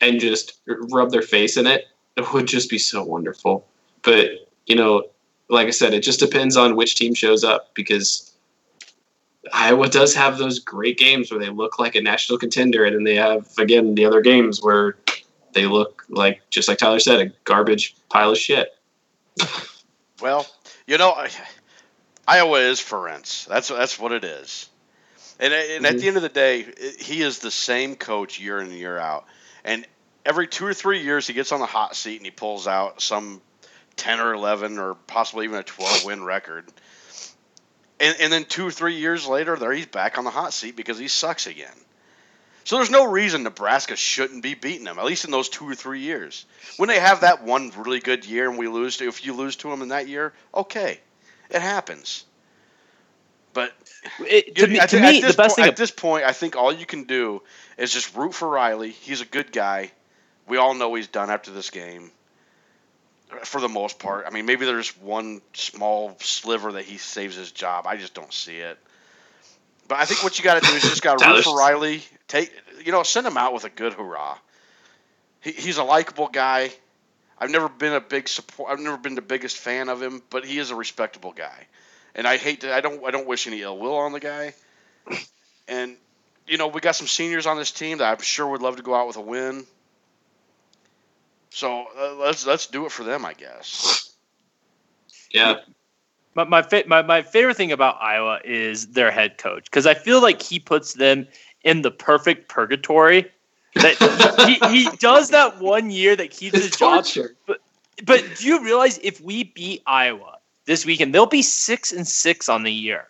[0.00, 0.60] and just
[0.92, 3.66] rub their face in it, it would just be so wonderful.
[4.02, 5.04] But you know,
[5.48, 8.32] like I said, it just depends on which team shows up because
[9.52, 13.04] Iowa does have those great games where they look like a national contender, and then
[13.04, 14.96] they have again the other games where
[15.52, 18.74] they look like just like Tyler said, a garbage pile of shit.
[20.20, 20.46] Well,
[20.86, 21.30] you know, I-
[22.26, 23.46] Iowa is Ferentz.
[23.46, 24.68] That's that's what it is.
[25.40, 26.00] And, and at Mhm.
[26.00, 26.66] the end of the day,
[27.00, 29.24] he is the same coach year in and year out.
[29.64, 29.84] And
[30.24, 33.02] every two or three years, he gets on the hot seat and he pulls out
[33.02, 33.42] some
[33.96, 36.64] 10 or 11 or possibly even a 12 win record.
[38.00, 40.76] And, and then two or three years later, there he's back on the hot seat
[40.76, 41.68] because he sucks again.
[42.64, 45.74] So there's no reason Nebraska shouldn't be beating them, at least in those two or
[45.74, 46.44] three years.
[46.76, 49.56] When they have that one really good year and we lose to, if you lose
[49.56, 51.00] to them in that year, okay,
[51.50, 52.24] it happens.
[53.52, 53.72] But
[54.20, 55.90] It, to you- me, I to think me at the best point, thing at this
[55.90, 57.42] point, I think all you can do
[57.76, 58.90] is just root for Riley.
[58.90, 59.90] He's a good guy.
[60.48, 62.10] We all know he's done after this game.
[63.44, 67.50] For the most part, I mean, maybe there's one small sliver that he saves his
[67.52, 67.86] job.
[67.86, 68.78] I just don't see it.
[69.88, 72.02] But I think what you got to do is just got to root for Riley.
[72.28, 72.52] Take,
[72.84, 74.38] you know, send him out with a good hurrah.
[75.40, 76.70] He, he's a likable guy.
[77.38, 78.70] I've never been a big support.
[78.70, 81.66] I've never been the biggest fan of him, but he is a respectable guy.
[82.14, 82.72] And I hate to.
[82.72, 83.04] I don't.
[83.04, 84.54] I don't wish any ill will on the guy.
[85.66, 85.96] And
[86.46, 88.82] you know, we got some seniors on this team that I'm sure would love to
[88.82, 89.64] go out with a win.
[91.54, 94.14] So uh, let's let's do it for them, I guess.
[95.30, 95.56] Yeah,
[96.34, 99.94] My my, fa- my my favorite thing about Iowa is their head coach because I
[99.94, 101.28] feel like he puts them
[101.62, 103.30] in the perfect purgatory.
[103.74, 103.96] That
[104.46, 107.04] he, he, he does that one year that keeps his it's job.
[107.04, 107.34] torture.
[108.04, 112.48] But do you realize if we beat Iowa this weekend, they'll be six and six
[112.48, 113.08] on the year.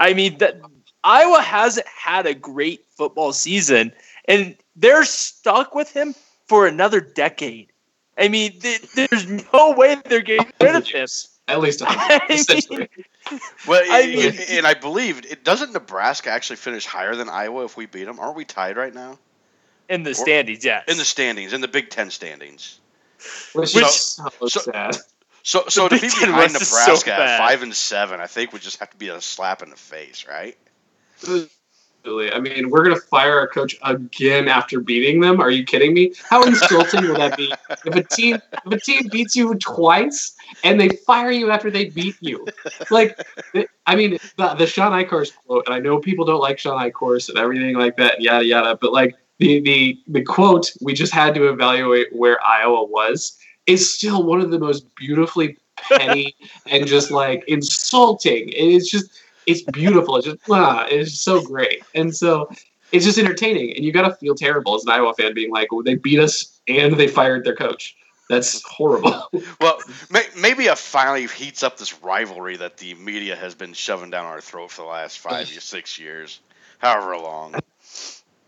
[0.00, 0.60] I mean that
[1.04, 3.92] Iowa hasn't had a great football season,
[4.26, 6.14] and they're stuck with him
[6.46, 7.72] for another decade.
[8.18, 11.06] I mean, th- there's no way they're getting rid of him.
[11.48, 12.26] At least a I
[12.70, 12.88] mean.
[13.66, 17.64] Well, I and- mean- and I believe it doesn't Nebraska actually finish higher than Iowa
[17.64, 18.18] if we beat them?
[18.20, 19.18] Aren't we tied right now
[19.88, 20.84] in the standings, yes.
[20.88, 22.78] in the standings, in the Big Ten standings?
[23.54, 24.96] Which, Which- is so, so- sad.
[25.44, 28.28] So, so to Big be behind West is so Nebraska at five and seven, I
[28.28, 30.56] think would just have to be a slap in the face, right?
[32.04, 32.32] Absolutely.
[32.32, 35.40] I mean, we're gonna fire our coach again after beating them.
[35.40, 36.12] Are you kidding me?
[36.28, 37.54] How insulting would that be
[37.86, 40.34] if a team if a team beats you twice
[40.64, 42.44] and they fire you after they beat you?
[42.90, 43.16] Like,
[43.86, 47.28] I mean, the, the Shawn Eichorst quote, and I know people don't like Shawn Eichorst
[47.28, 48.76] and everything like that, yada yada.
[48.80, 53.94] But like the the the quote, we just had to evaluate where Iowa was, is
[53.94, 56.34] still one of the most beautifully petty
[56.66, 58.48] and just like insulting.
[58.48, 60.16] It is just it's beautiful.
[60.16, 61.82] It's just ah, it's so great.
[61.94, 62.50] And so
[62.92, 63.74] it's just entertaining.
[63.76, 66.60] And you gotta feel terrible as an Iowa fan being like, well, they beat us
[66.68, 67.96] and they fired their coach.
[68.28, 69.28] That's horrible.
[69.60, 69.78] Well,
[70.10, 74.24] may, maybe it finally heats up this rivalry that the media has been shoving down
[74.24, 76.40] our throat for the last five, six years,
[76.78, 77.54] however long.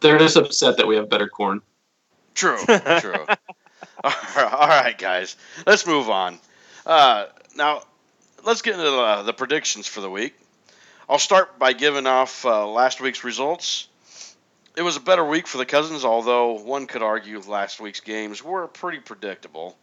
[0.00, 1.60] They're just upset that we have better corn.
[2.34, 3.14] True, true.
[3.14, 3.38] all right,
[4.36, 5.36] all right, guys,
[5.66, 6.38] let's move on.
[6.84, 7.26] Uh,
[7.56, 7.82] now,
[8.44, 10.34] let's get into the, the predictions for the week.
[11.06, 13.88] I'll start by giving off uh, last week's results.
[14.74, 18.42] It was a better week for the Cousins, although one could argue last week's games
[18.42, 19.76] were pretty predictable.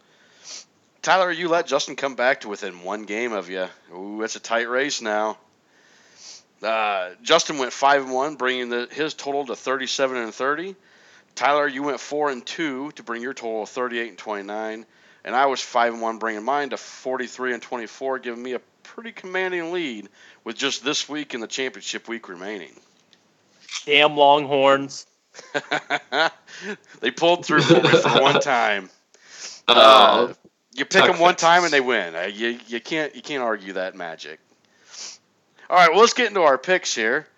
[1.00, 3.68] Tyler, you let Justin come back to within one game of you.
[3.94, 5.38] Ooh, it's a tight race now.
[6.60, 10.74] Uh, Justin went five and one, bringing the, his total to thirty-seven and thirty.
[11.36, 14.86] Tyler, you went four and two to bring your total of 38 and 29,
[15.24, 18.60] and I was five and one, bringing mine to 43 and 24, giving me a
[18.82, 20.08] pretty commanding lead
[20.44, 22.72] with just this week and the championship week remaining.
[23.86, 25.06] Damn Longhorns.
[27.00, 28.90] they pulled through for me for one time.
[29.68, 29.72] Uh,
[30.30, 30.34] Uh,
[30.74, 32.16] you pick them one time and they win.
[32.16, 34.40] Uh, you you can't you can't argue that magic.
[35.70, 37.28] All right, well let's get into our picks here.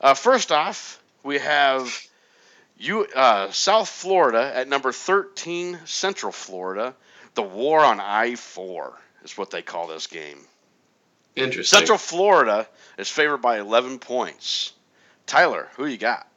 [0.00, 1.92] Uh, first off, we have
[2.78, 6.94] you uh, South Florida at number thirteen, Central Florida.
[7.34, 10.38] The war on I four is what they call this game.
[11.36, 11.78] Interesting.
[11.78, 12.66] Central Florida
[12.98, 14.72] is favored by eleven points.
[15.26, 16.28] Tyler, who you got?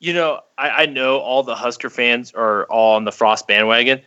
[0.00, 4.02] You know, I, I know all the Husker fans are all on the Frost bandwagon,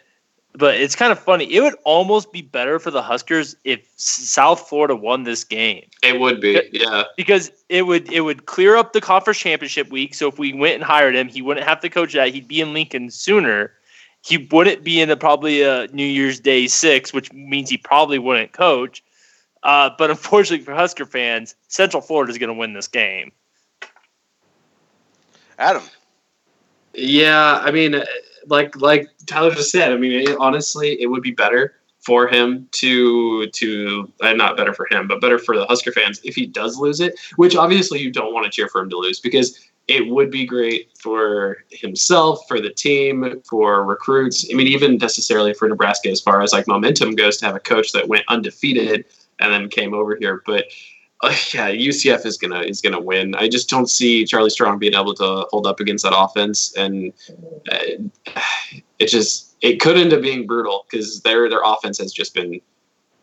[0.53, 1.51] but it's kind of funny.
[1.51, 6.19] It would almost be better for the Huskers if South Florida won this game It
[6.19, 7.03] would be, yeah.
[7.15, 10.15] because it would it would clear up the conference championship week.
[10.15, 12.33] So if we went and hired him, he wouldn't have to coach that.
[12.33, 13.73] He'd be in Lincoln sooner.
[14.27, 18.19] He wouldn't be in a, probably a New Year's Day six, which means he probably
[18.19, 19.01] wouldn't coach.
[19.63, 23.31] Uh, but unfortunately for Husker fans, Central Florida is going to win this game.
[25.57, 25.83] Adam.
[26.93, 28.03] Yeah, I mean,
[28.47, 32.67] like like Tyler just said, I mean, it, honestly, it would be better for him
[32.71, 36.45] to to uh, not better for him, but better for the Husker fans if he
[36.45, 37.17] does lose it.
[37.37, 39.57] Which obviously you don't want to cheer for him to lose because
[39.87, 44.45] it would be great for himself, for the team, for recruits.
[44.51, 47.59] I mean, even necessarily for Nebraska as far as like momentum goes to have a
[47.59, 49.05] coach that went undefeated
[49.39, 50.65] and then came over here, but.
[51.21, 53.33] Uh, yeah, UCF is gonna is gonna win.
[53.33, 57.11] I just don't see Charlie Strong being able to hold up against that offense, and
[57.71, 58.05] uh,
[58.99, 62.61] it just it could end up being brutal because their their offense has just been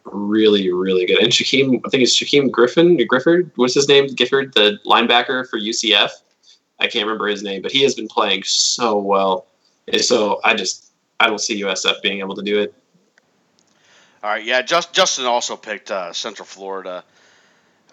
[0.07, 1.21] really really good.
[1.21, 3.53] And Shaquem, I think it's Shaquem Griffin Grifford.
[3.55, 4.09] What's his name?
[4.09, 6.11] Gifford, the linebacker for UCF.
[6.79, 9.47] I can't remember his name, but he has been playing so well.
[9.87, 12.75] And so I just I don't see USF being able to do it.
[14.23, 14.63] All right, yeah.
[14.63, 17.05] Just Justin also picked uh, Central Florida.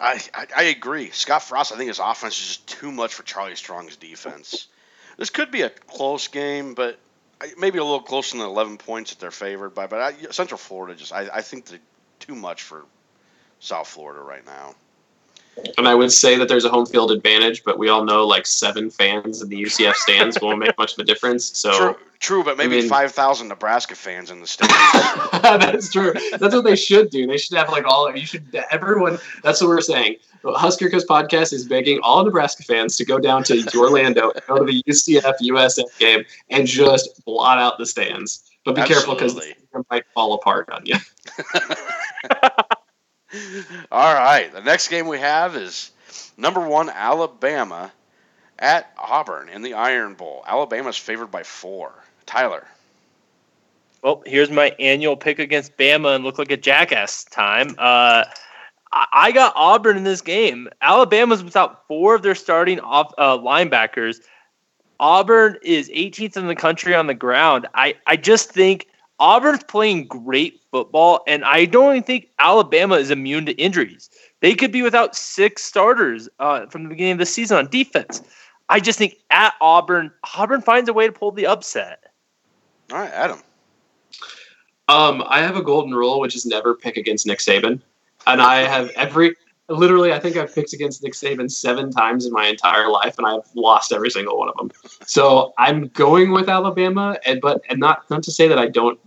[0.00, 1.10] I, I I agree.
[1.10, 4.68] Scott Frost, I think his offense is just too much for Charlie Strong's defense.
[5.18, 6.98] This could be a close game, but
[7.58, 9.86] maybe a little closer than 11 points that they're favored by.
[9.86, 11.78] But I, Central Florida, just I, I think they're
[12.18, 12.84] too much for
[13.60, 14.74] South Florida right now.
[15.78, 18.46] And I would say that there's a home field advantage, but we all know like
[18.46, 21.56] seven fans in the UCF stands won't make much of a difference.
[21.56, 24.72] So True, true, but maybe mean- 5,000 Nebraska fans in the stands.
[25.42, 26.12] that's true.
[26.38, 27.26] That's what they should do.
[27.26, 28.14] They should have like all.
[28.14, 29.18] You should everyone.
[29.42, 30.16] That's what we're saying.
[30.44, 34.64] Husker Coast podcast is begging all Nebraska fans to go down to Orlando, go to
[34.64, 38.50] the UCF USF game, and just blot out the stands.
[38.64, 39.64] But be careful because Absolutely.
[39.74, 40.96] it might fall apart on you.
[43.90, 44.52] All right.
[44.52, 45.90] The next game we have is
[46.36, 47.92] number one Alabama
[48.58, 50.44] at Auburn in the Iron Bowl.
[50.46, 51.92] Alabama's favored by four.
[52.26, 52.66] Tyler.
[54.02, 57.74] Well, here's my annual pick against Bama and look like a jackass time.
[57.78, 58.24] Uh,
[58.92, 60.68] I- got Auburn in this game.
[60.80, 64.16] Alabama's without four of their starting off uh, linebackers.
[65.00, 67.66] Auburn is 18th in the country on the ground.
[67.74, 68.88] I, I just think
[69.22, 74.10] Auburn's playing great football, and I don't even think Alabama is immune to injuries.
[74.40, 78.20] They could be without six starters uh, from the beginning of the season on defense.
[78.68, 82.10] I just think at Auburn, Auburn finds a way to pull the upset.
[82.90, 83.38] All right, Adam.
[84.88, 87.80] Um, I have a golden rule, which is never pick against Nick Saban,
[88.26, 89.36] and I have every
[89.72, 90.12] literally.
[90.12, 93.48] I think I've picked against Nick Saban seven times in my entire life, and I've
[93.54, 94.70] lost every single one of them.
[95.04, 98.98] So I'm going with Alabama, and but and not not to say that I don't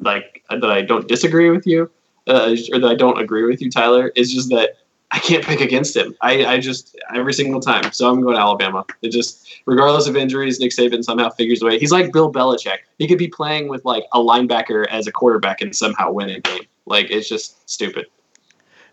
[0.00, 1.90] like that I don't disagree with you,
[2.26, 4.12] uh, or that I don't agree with you, Tyler.
[4.14, 4.76] It's just that
[5.10, 6.14] I can't pick against him.
[6.20, 7.92] I, I just every single time.
[7.92, 8.84] So I'm going to Alabama.
[9.00, 11.78] It just regardless of injuries, Nick Saban somehow figures a way.
[11.78, 12.78] He's like Bill Belichick.
[12.98, 16.40] He could be playing with like a linebacker as a quarterback and somehow win a
[16.40, 16.66] game.
[16.84, 18.06] Like it's just stupid.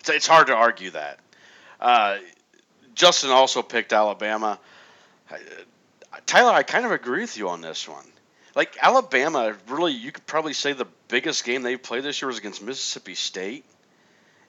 [0.10, 1.20] It's, hard to argue that.
[1.80, 2.18] Uh,
[2.94, 4.60] Justin also picked Alabama.
[5.30, 5.40] I,
[6.26, 8.06] Tyler, I kind of agree with you on this one.
[8.56, 12.38] Like Alabama, really, you could probably say the biggest game they played this year was
[12.38, 13.66] against Mississippi State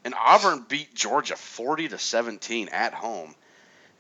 [0.07, 3.35] and Auburn beat Georgia 40 to 17 at home.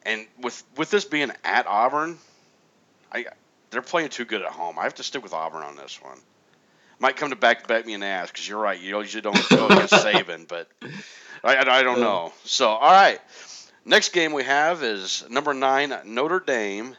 [0.05, 2.17] And with with this being at Auburn,
[3.11, 3.27] I
[3.71, 4.79] they're playing too good at home.
[4.79, 6.19] I have to stick with Auburn on this one.
[6.99, 8.81] Might come to back bite me in the ass because you're right.
[8.81, 10.69] You usually don't go against Saban, but
[11.45, 12.33] I, I, I don't know.
[12.45, 13.21] So all right,
[13.85, 16.97] next game we have is number nine Notre Dame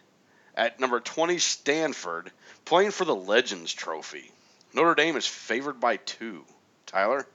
[0.56, 2.32] at number 20 Stanford
[2.66, 4.32] playing for the Legends Trophy.
[4.74, 6.44] Notre Dame is favored by two.
[6.88, 7.28] Tyler.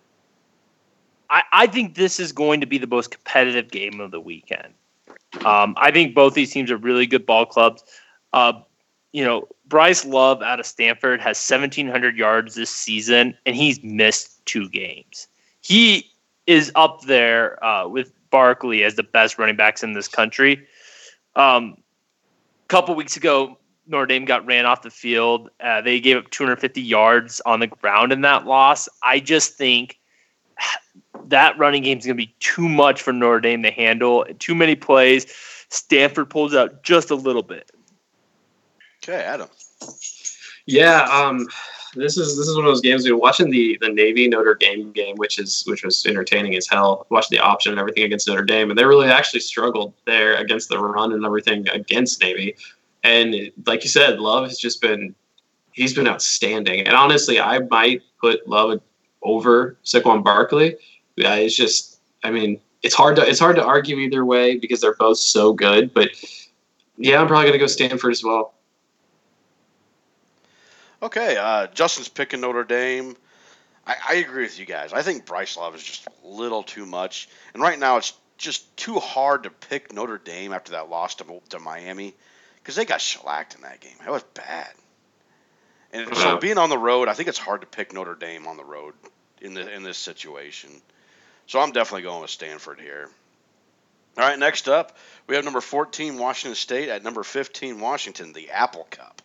[1.31, 4.75] I, I think this is going to be the most competitive game of the weekend.
[5.45, 7.85] Um, I think both these teams are really good ball clubs.
[8.33, 8.63] Uh,
[9.13, 14.45] you know, Bryce Love out of Stanford has 1,700 yards this season, and he's missed
[14.47, 15.29] two games.
[15.61, 16.11] He
[16.47, 20.67] is up there uh, with Barkley as the best running backs in this country.
[21.37, 21.77] Um,
[22.65, 25.51] a couple weeks ago, Notre Dame got ran off the field.
[25.61, 28.89] Uh, they gave up 250 yards on the ground in that loss.
[29.03, 29.99] I just think
[31.27, 34.25] that running game is going to be too much for Notre Dame to handle.
[34.39, 35.27] Too many plays.
[35.69, 37.71] Stanford pulls out just a little bit.
[39.03, 39.49] Okay, Adam.
[40.67, 41.49] Yeah, um,
[41.95, 43.05] this is this is one of those games.
[43.05, 46.69] We were watching the the Navy Notre Dame game, which is which was entertaining as
[46.69, 47.07] hell.
[47.11, 50.69] Watching the option and everything against Notre Dame, and they really actually struggled there against
[50.69, 52.55] the run and everything against Navy.
[53.03, 55.15] And like you said, Love has just been
[55.73, 56.87] he's been outstanding.
[56.87, 58.81] And honestly, I might put Love
[59.23, 60.77] over Saquon Barkley
[61.17, 64.81] yeah, it's just I mean it's hard to it's hard to argue either way because
[64.81, 65.93] they're both so good.
[65.93, 66.11] But
[66.97, 68.55] yeah, I'm probably gonna go Stanford as well.
[71.03, 73.17] Okay, uh, Justin's picking Notre Dame.
[73.85, 74.93] I, I, agree with you guys.
[74.93, 78.77] I think Bryce Love is just a little too much, and right now it's just
[78.77, 82.15] too hard to pick Notre Dame after that loss to, to Miami
[82.57, 83.97] because they got shellacked in that game.
[84.07, 84.69] It was bad.
[85.93, 88.57] And so being on the road, I think it's hard to pick Notre Dame on
[88.57, 88.95] the road
[89.41, 90.71] in the in this situation.
[91.47, 93.11] So I'm definitely going with Stanford here.
[94.17, 94.97] All right, next up,
[95.27, 99.23] we have number 14, Washington State, at number 15, Washington, the Apple Cup,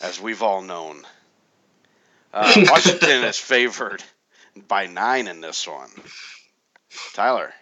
[0.00, 1.02] as we've all known.
[2.32, 4.02] Uh, Washington is favored
[4.68, 5.90] by nine in this one.
[7.14, 7.52] Tyler.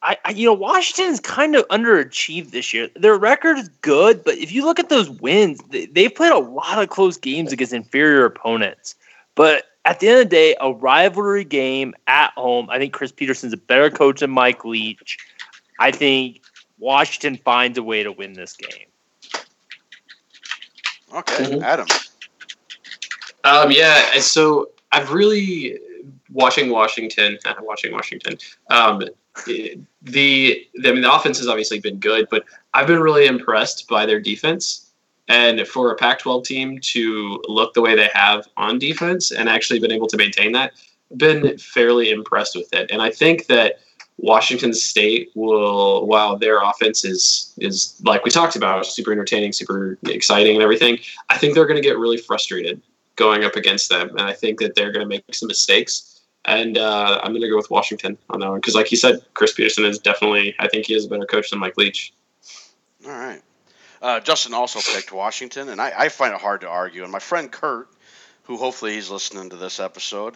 [0.00, 2.88] I, I, you know Washington's kind of underachieved this year.
[2.94, 6.38] Their record is good, but if you look at those wins, they, they've played a
[6.38, 8.94] lot of close games against inferior opponents.
[9.34, 12.68] But at the end of the day, a rivalry game at home.
[12.70, 15.18] I think Chris Petersen's a better coach than Mike Leach.
[15.80, 16.42] I think
[16.78, 18.87] Washington finds a way to win this game.
[21.12, 21.62] Okay, mm-hmm.
[21.62, 21.86] Adam.
[23.44, 25.78] Um, yeah, so I've really
[26.30, 28.38] watching Washington, watching Washington.
[28.68, 29.04] Um,
[29.46, 32.44] the, the I mean the offense has obviously been good, but
[32.74, 34.84] I've been really impressed by their defense.
[35.28, 39.46] And for a Pac 12 team to look the way they have on defense and
[39.48, 40.72] actually been able to maintain that,
[41.18, 42.90] been fairly impressed with it.
[42.90, 43.80] And I think that
[44.18, 49.96] Washington State will, while their offense is is like we talked about, super entertaining, super
[50.06, 50.98] exciting, and everything.
[51.28, 52.82] I think they're going to get really frustrated
[53.16, 56.20] going up against them, and I think that they're going to make some mistakes.
[56.44, 59.20] And uh, I'm going to go with Washington on that one because, like you said,
[59.34, 60.54] Chris Petersen is definitely.
[60.58, 62.12] I think he is a better coach than Mike Leach.
[63.06, 63.42] All right.
[64.00, 67.02] Uh, Justin also picked Washington, and I, I, find it hard to argue.
[67.02, 67.88] And my friend Kurt,
[68.48, 70.34] who hopefully he's listening to this episode,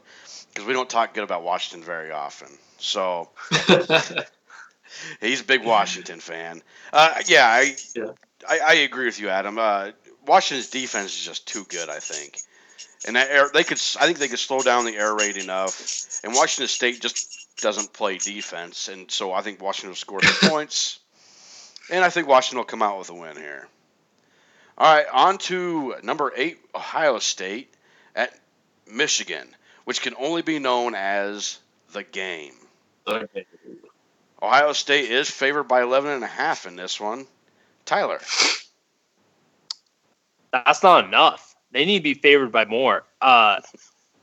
[0.53, 2.49] because we don't talk good about Washington very often.
[2.79, 3.31] So
[5.21, 6.63] he's a big Washington fan.
[6.93, 8.11] Uh, yeah, I, yeah.
[8.49, 9.59] I, I agree with you, Adam.
[9.59, 9.93] Uh,
[10.27, 12.39] Washington's defense is just too good, I think.
[13.07, 16.21] And that air, they could, I think they could slow down the air raid enough.
[16.23, 20.37] And Washington State just doesn't play defense, and so I think Washington will score the
[20.49, 21.01] points.
[21.91, 23.67] And I think Washington will come out with a win here.
[24.77, 27.73] All right, on to number eight, Ohio State
[28.15, 28.39] at
[28.87, 29.49] Michigan,
[29.85, 31.59] which can only be known as
[31.93, 32.55] the game.
[33.07, 33.47] Okay.
[34.43, 37.27] Ohio State is favored by 11 and a half in this one.
[37.85, 38.21] Tyler.
[40.53, 41.55] That's not enough.
[41.71, 43.05] They need to be favored by more.
[43.21, 43.61] Uh,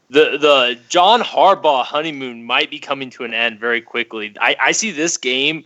[0.10, 4.36] the the John Harbaugh honeymoon might be coming to an end very quickly.
[4.40, 5.66] I, I see this game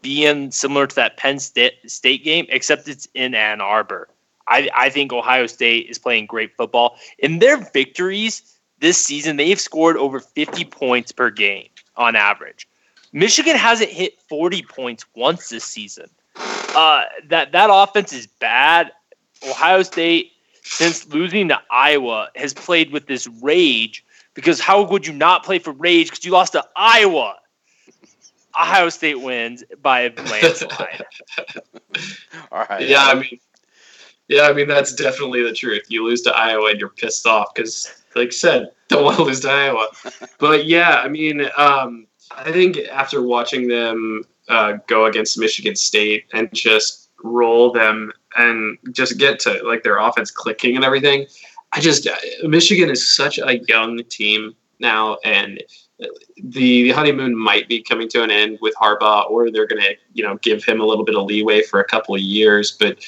[0.00, 4.08] being similar to that Penn State, State game, except it's in Ann Arbor.
[4.52, 6.98] I, I think Ohio State is playing great football.
[7.18, 12.68] In their victories this season, they've scored over 50 points per game on average.
[13.14, 16.06] Michigan hasn't hit 40 points once this season.
[16.36, 18.92] Uh, that that offense is bad.
[19.48, 20.32] Ohio State,
[20.62, 25.58] since losing to Iowa, has played with this rage because how would you not play
[25.58, 27.36] for rage because you lost to Iowa?
[28.54, 31.04] Ohio State wins by a landslide.
[32.50, 32.86] All right.
[32.86, 33.40] Yeah, I mean,
[34.28, 35.84] yeah, I mean that's definitely the truth.
[35.88, 39.24] You lose to Iowa and you're pissed off because, like I said, don't want to
[39.24, 39.88] lose to Iowa.
[40.38, 46.24] But yeah, I mean, um, I think after watching them uh, go against Michigan State
[46.32, 51.26] and just roll them and just get to like their offense clicking and everything,
[51.72, 52.06] I just
[52.42, 55.62] Michigan is such a young team now, and
[55.98, 59.94] the, the honeymoon might be coming to an end with Harbaugh, or they're going to
[60.12, 62.72] you know give him a little bit of leeway for a couple of years.
[62.72, 62.98] But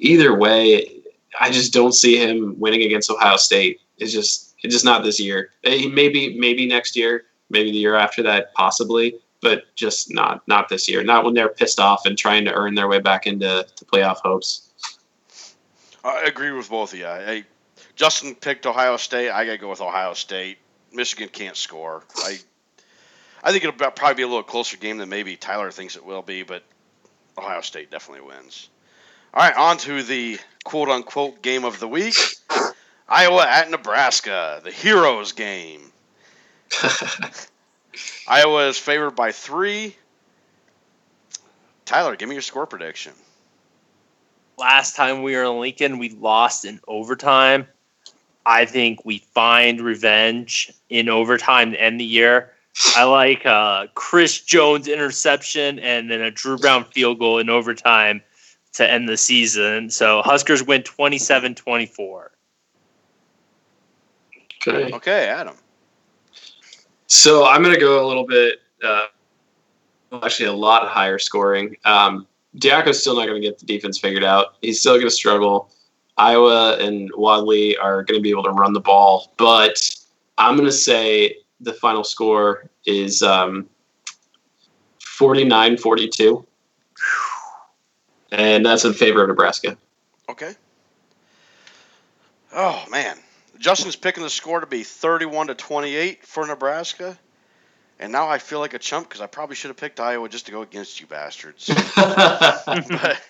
[0.00, 1.02] either way,
[1.38, 3.80] I just don't see him winning against Ohio State.
[3.98, 5.50] It's just it's just not this year.
[5.64, 10.68] Eh, maybe maybe next year, maybe the year after that, possibly, but just not not
[10.68, 11.04] this year.
[11.04, 14.18] Not when they're pissed off and trying to earn their way back into to playoff
[14.18, 14.68] hopes.
[16.02, 17.06] I agree with both of you.
[17.06, 17.44] I,
[17.94, 19.30] Justin picked Ohio State.
[19.30, 20.56] I got to go with Ohio State.
[20.92, 22.02] Michigan can't score.
[22.16, 22.38] I
[23.42, 26.22] I think it'll probably be a little closer game than maybe Tyler thinks it will
[26.22, 26.62] be, but
[27.38, 28.68] Ohio State definitely wins.
[29.32, 32.16] All right, on to the quote unquote game of the week.
[33.08, 35.92] Iowa at Nebraska, the heroes game.
[38.28, 39.94] Iowa is favored by three.
[41.84, 43.12] Tyler, give me your score prediction.
[44.58, 47.68] Last time we were in Lincoln, we lost in overtime.
[48.44, 52.50] I think we find revenge in overtime to end the year.
[52.96, 58.22] I like uh, Chris Jones interception and then a Drew Brown field goal in overtime
[58.74, 59.90] to end the season.
[59.90, 62.30] So Huskers win 27 24.
[64.66, 64.92] Okay.
[64.92, 65.56] Okay, Adam.
[67.06, 69.06] So I'm going to go a little bit, uh,
[70.22, 71.76] actually a lot higher scoring.
[71.84, 74.56] Um, Diaco's still not going to get the defense figured out.
[74.60, 75.70] He's still going to struggle.
[76.16, 79.90] Iowa and Wadley are going to be able to run the ball, but
[80.36, 83.68] I'm going to say the final score is um,
[85.02, 86.46] 49 42.
[88.32, 89.76] And that's in favor of Nebraska.
[90.28, 90.54] Okay.
[92.52, 93.16] Oh, man.
[93.58, 97.18] Justin's picking the score to be 31 to 28 for Nebraska.
[97.98, 100.46] And now I feel like a chump because I probably should have picked Iowa just
[100.46, 101.66] to go against you bastards.
[101.96, 103.20] but,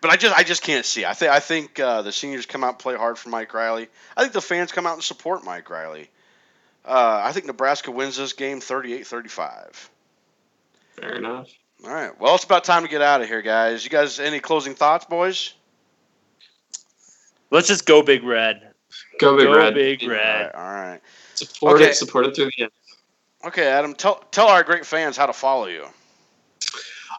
[0.00, 1.04] but I just I just can't see.
[1.04, 3.86] I think I think uh, the seniors come out and play hard for Mike Riley.
[4.16, 6.10] I think the fans come out and support Mike Riley.
[6.84, 9.88] Uh, I think Nebraska wins this game 38-35.
[10.96, 11.48] Fair enough.
[11.84, 12.18] All right.
[12.18, 13.84] Well, it's about time to get out of here, guys.
[13.84, 15.54] You guys, any closing thoughts, boys?
[17.50, 18.72] Let's just go big red.
[19.20, 19.74] Go big go red.
[19.74, 20.46] big red.
[20.46, 20.54] right.
[20.54, 21.00] All right.
[21.34, 21.90] Support Okay.
[21.90, 21.96] it.
[21.96, 22.72] Support it through the end.
[23.44, 23.94] Okay, Adam.
[23.94, 25.84] Tell tell our great fans how to follow you.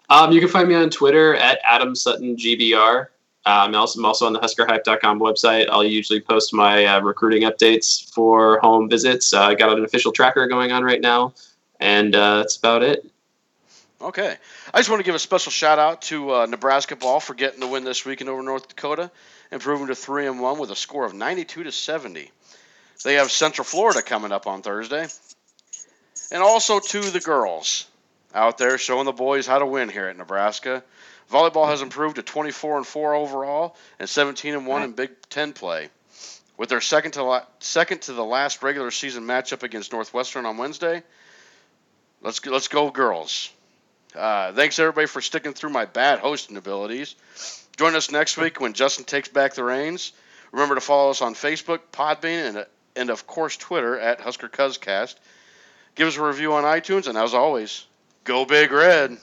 [0.09, 3.07] Um, you can find me on Twitter at Adam Sutton GBR.
[3.45, 5.67] Um, I'm also, I'm also on the HuskerHype.com website.
[5.69, 9.33] I'll usually post my uh, recruiting updates for home visits.
[9.33, 11.33] Uh, I got an official tracker going on right now,
[11.79, 13.09] and uh, that's about it.
[13.99, 14.35] Okay.
[14.73, 17.59] I just want to give a special shout out to uh, Nebraska ball for getting
[17.59, 19.09] the win this weekend over North Dakota,
[19.51, 22.31] improving to three and one with a score of 92 to 70.
[23.03, 25.07] They have Central Florida coming up on Thursday,
[26.31, 27.87] and also to the girls
[28.35, 30.83] out there showing the boys how to win here at Nebraska.
[31.31, 35.53] Volleyball has improved to 24 and four overall and 17 and one in Big Ten
[35.53, 35.89] play.
[36.55, 40.57] With their second to la- second to the last regular season matchup against Northwestern on
[40.57, 41.03] Wednesday,
[42.21, 43.51] let's go, let's go girls.
[44.17, 47.15] Uh, thanks everybody for sticking through my bad hosting abilities.
[47.77, 50.11] Join us next week when Justin takes back the reins.
[50.51, 52.65] Remember to follow us on Facebook, Podbean, and
[52.95, 55.15] and of course Twitter at Husker Cuzcast.
[55.95, 57.85] Give us a review on iTunes, and as always,
[58.23, 59.17] go Big Red.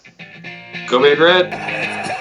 [0.89, 2.14] Go Big Red.